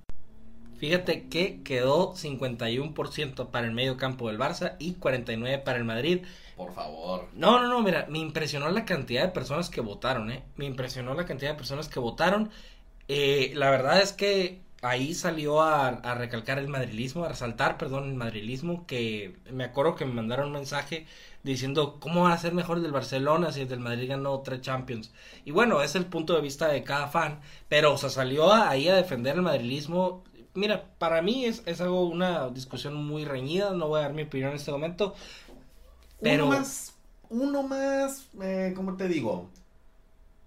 [0.78, 6.22] Fíjate que quedó 51% para el medio campo del Barça y 49% para el Madrid.
[6.56, 7.28] Por favor.
[7.34, 10.42] No, no, no, mira, me impresionó la cantidad de personas que votaron, ¿eh?
[10.56, 12.50] Me impresionó la cantidad de personas que votaron.
[13.06, 18.08] Eh, la verdad es que ahí salió a, a, recalcar el madrilismo, a resaltar, perdón,
[18.08, 21.06] el madrilismo, que me acuerdo que me mandaron un mensaje
[21.42, 24.60] diciendo cómo va a ser mejor el del Barcelona si el del Madrid ganó tres
[24.60, 25.12] Champions.
[25.44, 28.88] Y bueno, es el punto de vista de cada fan, pero o sea, salió ahí
[28.88, 30.24] a defender el madrilismo.
[30.54, 34.22] Mira, para mí es, es algo, una discusión muy reñida, no voy a dar mi
[34.22, 35.14] opinión en este momento,
[36.20, 36.94] uno más,
[37.30, 39.48] uno más, eh, ¿cómo te digo?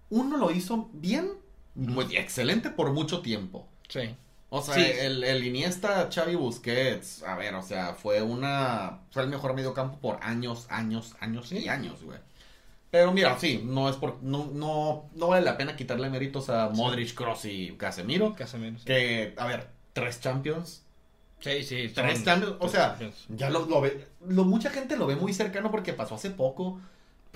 [0.08, 1.32] Uno lo hizo bien,
[1.74, 3.66] muy excelente por mucho tiempo.
[3.88, 4.14] Sí.
[4.48, 9.28] O sea, el, el, Iniesta, Xavi Busquets, a ver, o sea, fue una, fue el
[9.28, 12.18] mejor mediocampo por años, años, años y años, güey.
[12.90, 16.68] Pero mira, sí, no es por, no, no, no vale la pena quitarle méritos a
[16.68, 18.34] Modric, Cross y Casemiro.
[18.34, 20.86] Casemiro, Que, a ver, tres Champions,
[21.40, 21.92] Sí, sí.
[21.94, 22.56] Tres cambios.
[22.60, 24.06] O sea, ya lo, lo ve.
[24.26, 26.80] Lo, mucha gente lo ve muy cercano porque pasó hace poco.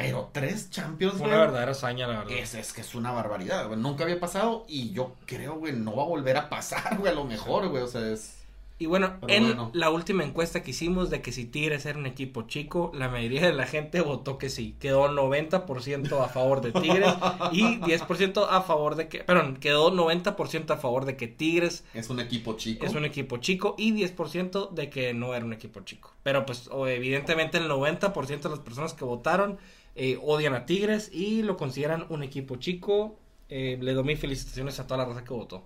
[0.01, 1.30] Pero tres Champions, güey.
[1.30, 2.32] Una verdadera hazaña, la verdad.
[2.32, 3.78] Es, es que es una barbaridad, güey.
[3.78, 7.14] Nunca había pasado y yo creo, güey, no va a volver a pasar, güey, a
[7.14, 7.82] lo mejor, güey.
[7.82, 8.38] O sea, es.
[8.78, 12.44] Y bueno, en la última encuesta que hicimos de que si Tigres era un equipo
[12.46, 14.74] chico, la mayoría de la gente votó que sí.
[14.80, 17.12] Quedó 90% a favor de Tigres
[17.53, 22.09] y 10% a favor de que, perdón, quedó 90% a favor de que Tigres es
[22.09, 22.86] un equipo chico.
[22.86, 26.14] Es un equipo chico y 10% de que no era un equipo chico.
[26.22, 29.59] Pero pues evidentemente el 90% de las personas que votaron
[29.95, 33.18] eh, odian a Tigres y lo consideran un equipo chico.
[33.49, 35.64] Eh, le doy mis felicitaciones a toda la raza que votó.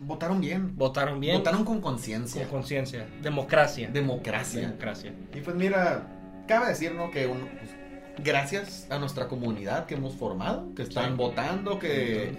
[0.00, 0.76] Votaron bien.
[0.76, 1.38] Votaron bien.
[1.38, 2.42] Votaron con conciencia.
[2.42, 3.08] Con conciencia.
[3.22, 3.88] Democracia.
[3.90, 4.62] Democracia.
[4.62, 5.14] Democracia.
[5.34, 6.06] Y pues mira,
[6.48, 7.10] cabe decir, ¿no?
[7.10, 7.70] Que un, pues,
[8.24, 12.32] gracias a nuestra comunidad que hemos formado, que están votando, que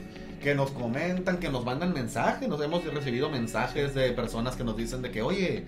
[0.44, 2.48] que nos comentan, que nos mandan mensajes.
[2.48, 5.66] Nos hemos recibido mensajes de personas que nos dicen de que, oye,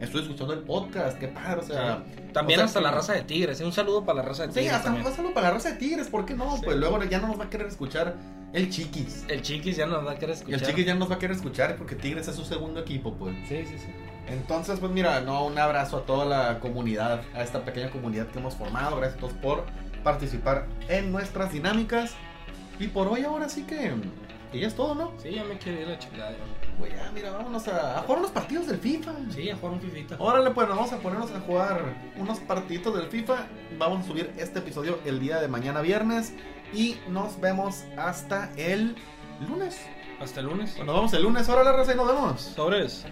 [0.00, 2.02] estoy escuchando el podcast, qué padre, o sea.
[2.32, 3.60] También o sea, hasta que- la raza de tigres.
[3.60, 3.64] ¿eh?
[3.64, 4.72] Un saludo para la raza de Sí, tigres.
[4.74, 5.04] hasta también.
[5.04, 6.56] pásalo para la raza de tigres, ¿por qué no?
[6.56, 6.62] Sí.
[6.64, 8.14] Pues luego ya no nos va a querer escuchar
[8.52, 9.24] el chiquis.
[9.28, 10.60] El chiquis ya nos va a querer escuchar.
[10.60, 13.34] el chiquis ya nos va a querer escuchar porque Tigres es su segundo equipo, pues.
[13.48, 13.86] Sí, sí, sí.
[14.28, 18.38] Entonces, pues mira, no, un abrazo a toda la comunidad, a esta pequeña comunidad que
[18.38, 18.96] hemos formado.
[18.96, 19.64] Gracias a todos por
[20.02, 22.14] participar en nuestras dinámicas.
[22.80, 23.92] Y por hoy ahora sí que,
[24.54, 25.12] que ya es todo, ¿no?
[25.18, 26.36] Sí, ya me quiero ir la chingada.
[26.78, 29.12] Pues ya, mira, vámonos a, a jugar unos partidos del FIFA.
[29.30, 30.16] Sí, a jugar un fifita.
[30.18, 31.82] Órale, pues vamos a ponernos a jugar
[32.16, 33.46] unos partiditos del FIFA.
[33.78, 36.32] Vamos a subir este episodio el día de mañana viernes.
[36.72, 38.94] Y nos vemos hasta el
[39.48, 39.76] lunes.
[40.20, 40.76] Hasta el lunes.
[40.78, 41.48] Nos vemos el lunes.
[41.48, 42.40] Órale, raza, y nos vemos.
[42.40, 43.04] Sobres.